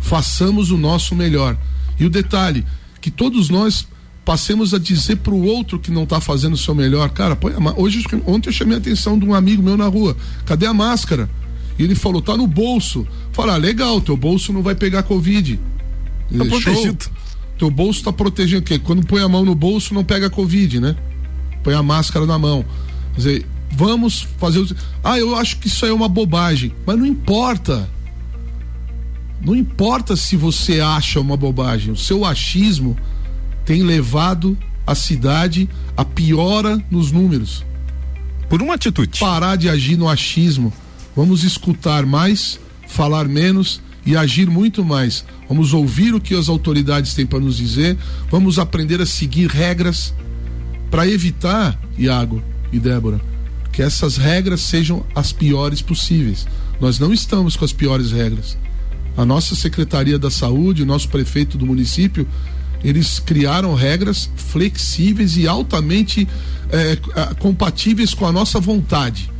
façamos 0.00 0.70
o 0.70 0.78
nosso 0.78 1.14
melhor. 1.14 1.58
E 1.98 2.06
o 2.06 2.10
detalhe, 2.10 2.64
que 3.00 3.10
todos 3.10 3.50
nós 3.50 3.86
passemos 4.24 4.72
a 4.72 4.78
dizer 4.78 5.16
para 5.16 5.34
o 5.34 5.44
outro 5.44 5.78
que 5.78 5.90
não 5.90 6.04
está 6.04 6.20
fazendo 6.20 6.54
o 6.54 6.58
seu 6.58 6.74
melhor, 6.74 7.10
cara, 7.10 7.34
põe 7.34 7.52
a, 7.52 7.80
hoje 7.80 8.04
ontem 8.26 8.48
eu 8.48 8.52
chamei 8.52 8.76
a 8.76 8.78
atenção 8.78 9.18
de 9.18 9.24
um 9.24 9.34
amigo 9.34 9.62
meu 9.62 9.76
na 9.76 9.86
rua, 9.86 10.16
cadê 10.44 10.66
a 10.66 10.74
máscara? 10.74 11.28
E 11.78 11.82
ele 11.82 11.94
falou, 11.94 12.22
tá 12.22 12.36
no 12.36 12.46
bolso. 12.46 13.06
Fala, 13.32 13.54
ah, 13.54 13.58
legal, 13.58 14.00
teu 14.00 14.16
bolso 14.16 14.52
não 14.52 14.62
vai 14.62 14.74
pegar 14.74 15.02
covid. 15.02 15.60
Tá 16.30 16.44
protegido. 16.44 17.06
Teu 17.58 17.70
bolso 17.70 18.02
tá 18.02 18.12
protegendo 18.12 18.62
o 18.62 18.64
quê? 18.64 18.78
Quando 18.78 19.06
põe 19.06 19.22
a 19.22 19.28
mão 19.28 19.44
no 19.44 19.54
bolso, 19.54 19.94
não 19.94 20.04
pega 20.04 20.28
Covid, 20.28 20.80
né? 20.80 20.96
Põe 21.62 21.74
a 21.74 21.82
máscara 21.82 22.26
na 22.26 22.38
mão. 22.38 22.64
Quer 23.14 23.16
dizer, 23.16 23.46
vamos 23.72 24.26
fazer. 24.38 24.64
Ah, 25.02 25.18
eu 25.18 25.34
acho 25.34 25.58
que 25.58 25.68
isso 25.68 25.84
aí 25.84 25.90
é 25.90 25.94
uma 25.94 26.08
bobagem. 26.08 26.72
Mas 26.84 26.98
não 26.98 27.06
importa. 27.06 27.88
Não 29.40 29.54
importa 29.54 30.16
se 30.16 30.36
você 30.36 30.80
acha 30.80 31.20
uma 31.20 31.36
bobagem. 31.36 31.92
O 31.92 31.96
seu 31.96 32.24
achismo 32.24 32.96
tem 33.64 33.82
levado 33.82 34.56
a 34.86 34.94
cidade 34.94 35.68
a 35.96 36.04
piora 36.04 36.82
nos 36.90 37.10
números. 37.10 37.64
Por 38.48 38.62
uma 38.62 38.74
atitude. 38.74 39.18
Parar 39.18 39.56
de 39.56 39.68
agir 39.68 39.96
no 39.96 40.08
achismo. 40.08 40.72
Vamos 41.14 41.42
escutar 41.42 42.04
mais, 42.04 42.60
falar 42.86 43.26
menos 43.26 43.80
e 44.04 44.16
agir 44.16 44.48
muito 44.48 44.84
mais. 44.84 45.24
Vamos 45.48 45.72
ouvir 45.72 46.14
o 46.14 46.20
que 46.20 46.34
as 46.34 46.48
autoridades 46.48 47.14
têm 47.14 47.26
para 47.26 47.38
nos 47.38 47.56
dizer, 47.56 47.96
vamos 48.30 48.58
aprender 48.58 49.00
a 49.00 49.06
seguir 49.06 49.48
regras 49.48 50.12
para 50.90 51.06
evitar, 51.06 51.80
Iago 51.98 52.42
e 52.72 52.78
Débora, 52.78 53.20
que 53.72 53.82
essas 53.82 54.16
regras 54.16 54.60
sejam 54.60 55.04
as 55.14 55.32
piores 55.32 55.80
possíveis. 55.80 56.46
Nós 56.80 56.98
não 56.98 57.12
estamos 57.12 57.56
com 57.56 57.64
as 57.64 57.72
piores 57.72 58.12
regras. 58.12 58.56
A 59.16 59.24
nossa 59.24 59.54
Secretaria 59.54 60.18
da 60.18 60.30
Saúde, 60.30 60.82
o 60.82 60.86
nosso 60.86 61.08
prefeito 61.08 61.56
do 61.56 61.64
município, 61.64 62.26
eles 62.84 63.18
criaram 63.18 63.74
regras 63.74 64.30
flexíveis 64.36 65.36
e 65.36 65.48
altamente 65.48 66.28
é, 66.70 66.96
compatíveis 67.38 68.12
com 68.12 68.26
a 68.26 68.32
nossa 68.32 68.60
vontade. 68.60 69.30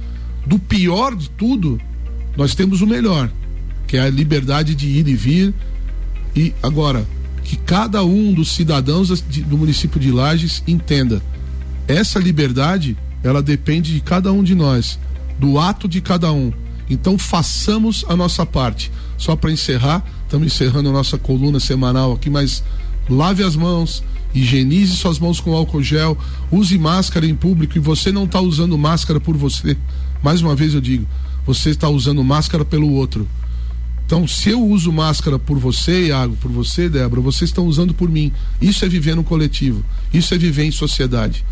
Do 0.47 0.59
pior 0.59 1.15
de 1.15 1.29
tudo, 1.31 1.81
nós 2.37 2.55
temos 2.55 2.81
o 2.81 2.87
melhor 2.87 3.31
que 3.87 3.97
é 3.97 4.01
a 4.01 4.11
liberdade 4.11 4.75
de 4.75 4.89
ir 4.89 5.09
e 5.09 5.15
vir. 5.15 5.55
E 6.37 6.53
agora, 6.63 7.07
que 7.43 7.57
cada 7.57 8.05
um 8.05 8.35
dos 8.35 8.51
cidadãos 8.51 9.09
do 9.21 9.57
município 9.57 9.99
de 9.99 10.13
Lages 10.13 10.63
entenda, 10.67 11.23
essa 11.89 12.19
liberdade, 12.19 12.97
ela 13.23 13.43
depende 13.43 13.95
de 13.95 14.01
cada 14.01 14.33
um 14.33 14.43
de 14.43 14.55
nós, 14.55 14.99
do 15.39 15.59
ato 15.59 15.89
de 15.89 16.01
cada 16.01 16.31
um. 16.33 16.53
Então 16.91 17.17
façamos 17.17 18.05
a 18.09 18.15
nossa 18.15 18.45
parte. 18.45 18.93
Só 19.17 19.35
para 19.35 19.51
encerrar, 19.51 20.05
estamos 20.25 20.47
encerrando 20.47 20.91
a 20.91 20.93
nossa 20.93 21.17
coluna 21.17 21.59
semanal 21.59 22.13
aqui, 22.13 22.29
mas 22.29 22.63
lave 23.09 23.43
as 23.43 23.57
mãos, 23.57 24.05
higienize 24.35 24.95
suas 24.97 25.19
mãos 25.19 25.41
com 25.41 25.55
álcool 25.55 25.83
gel, 25.83 26.19
use 26.51 26.77
máscara 26.77 27.27
em 27.27 27.35
público 27.35 27.79
e 27.79 27.81
você 27.81 28.13
não 28.13 28.25
está 28.25 28.41
usando 28.41 28.77
máscara 28.77 29.19
por 29.19 29.37
você. 29.37 29.77
Mais 30.23 30.43
uma 30.43 30.55
vez 30.55 30.75
eu 30.75 30.81
digo, 30.81 31.07
você 31.47 31.71
está 31.71 31.89
usando 31.89 32.23
máscara 32.23 32.65
pelo 32.65 32.91
outro. 32.93 33.27
Então, 34.07 34.27
se 34.27 34.51
eu 34.51 34.65
uso 34.65 34.93
máscara 34.93 35.37
por 35.37 35.59
você, 35.59 36.07
Iago, 36.07 36.37
por 36.37 36.51
você, 36.51 36.89
Débora, 36.89 37.21
vocês 37.21 37.51
estão 37.51 37.67
usando 37.67 37.93
por 37.93 38.09
mim. 38.09 38.33
Isso 38.63 38.85
é 38.85 38.89
viver 38.89 39.17
no 39.17 39.25
coletivo. 39.25 39.85
Isso 40.15 40.33
é 40.33 40.39
viver 40.39 40.63
em 40.63 40.71
sociedade. 40.71 41.45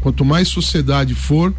Quanto 0.00 0.24
mais 0.24 0.48
sociedade 0.48 1.14
for, 1.14 1.54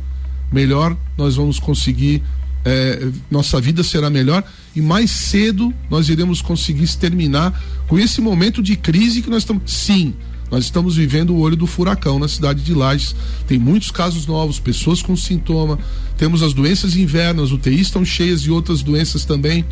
melhor 0.52 0.98
nós 1.18 1.38
vamos 1.38 1.58
conseguir. 1.58 2.22
É, 2.66 3.08
nossa 3.32 3.60
vida 3.60 3.82
será 3.82 4.08
melhor 4.08 4.44
e 4.76 4.82
mais 4.82 5.10
cedo 5.10 5.74
nós 5.90 6.10
iremos 6.10 6.44
conseguir 6.44 6.84
exterminar 6.84 7.60
com 7.88 7.98
esse 7.98 8.22
momento 8.22 8.62
de 8.62 8.76
crise 8.76 9.22
que 9.22 9.30
nós 9.30 9.44
estamos. 9.44 9.64
Sim, 9.66 10.14
Nós 10.52 10.66
estamos 10.66 10.98
vivendo 10.98 11.30
o 11.32 11.40
olho 11.40 11.56
do 11.56 11.66
furacão 11.66 12.20
na 12.20 12.28
cidade 12.28 12.62
de 12.62 12.74
Lages. 12.74 13.16
Tem 13.48 13.58
muitos 13.58 13.90
casos 13.90 14.28
novos, 14.28 14.60
pessoas 14.60 15.02
com 15.02 15.16
sintoma. 15.16 15.80
Temos 16.18 16.44
as 16.44 16.54
doenças 16.54 16.98
invernas, 16.98 17.54
UTIs 17.54 17.88
estão 17.88 18.04
cheias 18.04 18.42
de 18.42 18.52
outras 18.52 18.84
doenças 18.84 19.24
também. 19.24 19.66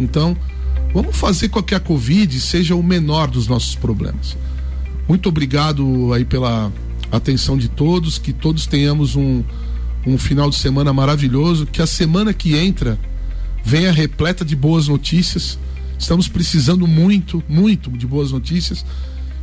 Então, 0.00 0.36
vamos 0.94 1.14
fazer 1.14 1.50
com 1.50 1.62
que 1.62 1.74
a 1.74 1.80
Covid 1.80 2.40
seja 2.40 2.74
o 2.74 2.82
menor 2.82 3.30
dos 3.30 3.46
nossos 3.46 3.74
problemas. 3.74 4.36
Muito 5.06 5.28
obrigado 5.28 6.12
aí 6.14 6.24
pela 6.24 6.72
atenção 7.12 7.58
de 7.58 7.68
todos, 7.68 8.18
que 8.18 8.32
todos 8.32 8.66
tenhamos 8.66 9.14
um, 9.14 9.44
um 10.06 10.16
final 10.16 10.48
de 10.48 10.56
semana 10.56 10.92
maravilhoso, 10.92 11.66
que 11.66 11.82
a 11.82 11.86
semana 11.86 12.32
que 12.32 12.56
entra 12.56 12.98
venha 13.62 13.92
repleta 13.92 14.44
de 14.44 14.56
boas 14.56 14.88
notícias. 14.88 15.58
Estamos 15.98 16.28
precisando 16.28 16.86
muito, 16.86 17.42
muito 17.48 17.90
de 17.90 18.06
boas 18.06 18.32
notícias. 18.32 18.84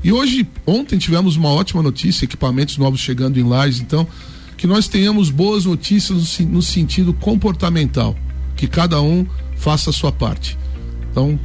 E 0.03 0.11
hoje, 0.11 0.47
ontem 0.65 0.97
tivemos 0.97 1.35
uma 1.35 1.49
ótima 1.49 1.83
notícia, 1.83 2.25
equipamentos 2.25 2.77
novos 2.77 2.99
chegando 2.99 3.39
em 3.39 3.43
Lages, 3.43 3.79
então 3.79 4.07
que 4.55 4.65
nós 4.65 4.87
tenhamos 4.87 5.29
boas 5.29 5.65
notícias 5.65 6.39
no, 6.39 6.47
no 6.47 6.61
sentido 6.63 7.13
comportamental, 7.13 8.15
que 8.55 8.67
cada 8.67 8.99
um 8.99 9.25
faça 9.57 9.89
a 9.89 9.93
sua 9.93 10.11
parte. 10.11 10.57
Então, 11.11 11.39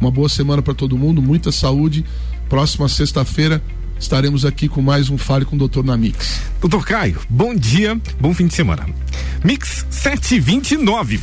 uma 0.00 0.10
boa 0.10 0.28
semana 0.28 0.62
para 0.62 0.74
todo 0.74 0.98
mundo, 0.98 1.20
muita 1.20 1.52
saúde. 1.52 2.04
Próxima 2.48 2.88
sexta-feira 2.88 3.62
estaremos 3.98 4.44
aqui 4.44 4.66
com 4.66 4.80
mais 4.80 5.10
um 5.10 5.18
Fale 5.18 5.44
com 5.44 5.56
o 5.56 5.58
Doutor 5.58 5.84
na 5.84 5.96
Mix. 5.96 6.40
Doutor 6.60 6.84
Caio, 6.86 7.20
bom 7.28 7.54
dia, 7.54 8.00
bom 8.18 8.32
fim 8.34 8.46
de 8.46 8.54
semana. 8.54 8.86
Mix 9.42 9.86
729. 9.90 11.20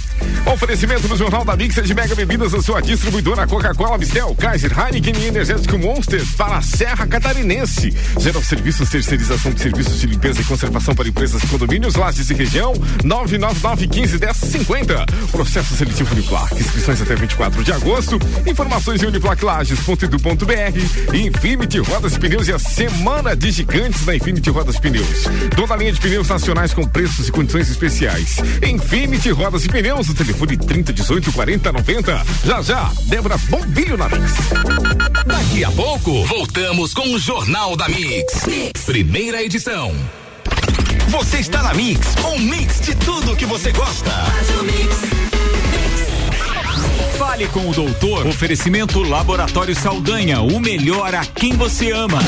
Oferecimento 0.52 1.08
do 1.08 1.16
Jornal 1.16 1.46
da 1.46 1.56
Mix 1.56 1.78
é 1.78 1.82
de 1.82 1.94
Mega 1.94 2.16
Bebidas, 2.16 2.54
a 2.54 2.62
sua 2.62 2.82
distribuidora 2.82 3.46
Coca-Cola, 3.46 3.98
Mistel, 3.98 4.34
Kaiser, 4.36 4.72
Heineken 4.78 5.14
e 5.20 5.28
Energético 5.28 5.78
Monster 5.78 6.24
para 6.36 6.58
a 6.58 6.62
Serra 6.62 7.06
Catarinense. 7.06 7.96
Geral 8.20 8.42
Serviços, 8.42 8.90
terceirização 8.90 9.52
de 9.52 9.62
serviços 9.62 10.00
de 10.00 10.08
limpeza 10.08 10.42
e 10.42 10.46
conservação 10.46 10.96
para 10.96 11.08
empresas 11.08 11.44
e 11.44 11.48
condomínios, 11.48 11.96
lajes 11.96 12.30
e 12.30 12.34
região, 12.34 12.74
999 13.04 13.88
15 13.88 14.18
10 14.18 14.38
50. 14.38 15.06
Processo 15.32 15.76
seletivo 15.76 16.14
Uniplac, 16.14 16.56
inscrições 16.56 17.02
até 17.02 17.16
24 17.16 17.64
de 17.64 17.72
agosto. 17.72 18.20
Informações 18.46 19.04
em 19.04 19.08
uniplaclages.edu.br. 19.08 21.14
Infinity 21.14 21.80
Rodas 21.80 22.16
e 22.16 22.20
Pneus 22.20 22.48
e 22.48 22.54
a 22.54 22.60
Semana 22.60 23.36
de 23.36 23.52
Gigantes 23.52 24.06
da 24.06 24.16
Infinity 24.16 24.50
Rodas 24.50 24.76
e 24.76 24.82
Pneus. 24.82 25.26
Toda 25.56 25.74
a 25.74 25.78
linha 25.78 25.92
de 25.92 26.00
pneus 26.00 26.30
nacionais 26.30 26.74
com 26.74 26.88
preços 26.88 27.28
e 27.28 27.32
condições 27.32 27.70
especiais. 27.70 28.07
Infinity 28.64 29.32
Rodas 29.32 29.66
e 29.66 29.70
Pneus, 29.70 30.10
o 30.10 30.14
telefone 30.14 30.58
30 30.58 30.94
18 30.94 31.32
40 31.32 31.72
90. 31.72 32.26
Já 32.46 32.62
já, 32.62 32.92
Débora 33.06 33.38
Bombilho 33.50 33.98
na 33.98 34.08
Mix. 34.10 34.34
Daqui 35.26 35.64
a 35.64 35.72
pouco, 35.72 36.24
voltamos 36.26 36.94
com 36.94 37.14
o 37.14 37.20
Jornal 37.20 37.76
da 37.76 37.88
mix. 37.90 38.46
Primeira 38.86 39.44
edição. 39.44 39.94
Você 41.10 41.38
está 41.38 41.64
na 41.64 41.74
Mix, 41.74 42.16
um 42.26 42.40
mix 42.40 42.82
de 42.82 42.96
tudo 42.96 43.36
que 43.36 43.46
você 43.46 43.72
gosta. 43.72 44.12
Fale 47.18 47.48
com 47.48 47.70
o 47.70 47.74
doutor. 47.74 48.28
Oferecimento 48.28 49.02
Laboratório 49.02 49.76
Saldanha, 49.76 50.42
o 50.42 50.60
melhor 50.60 51.16
a 51.16 51.26
quem 51.26 51.54
você 51.54 51.92
ama. 51.92 52.20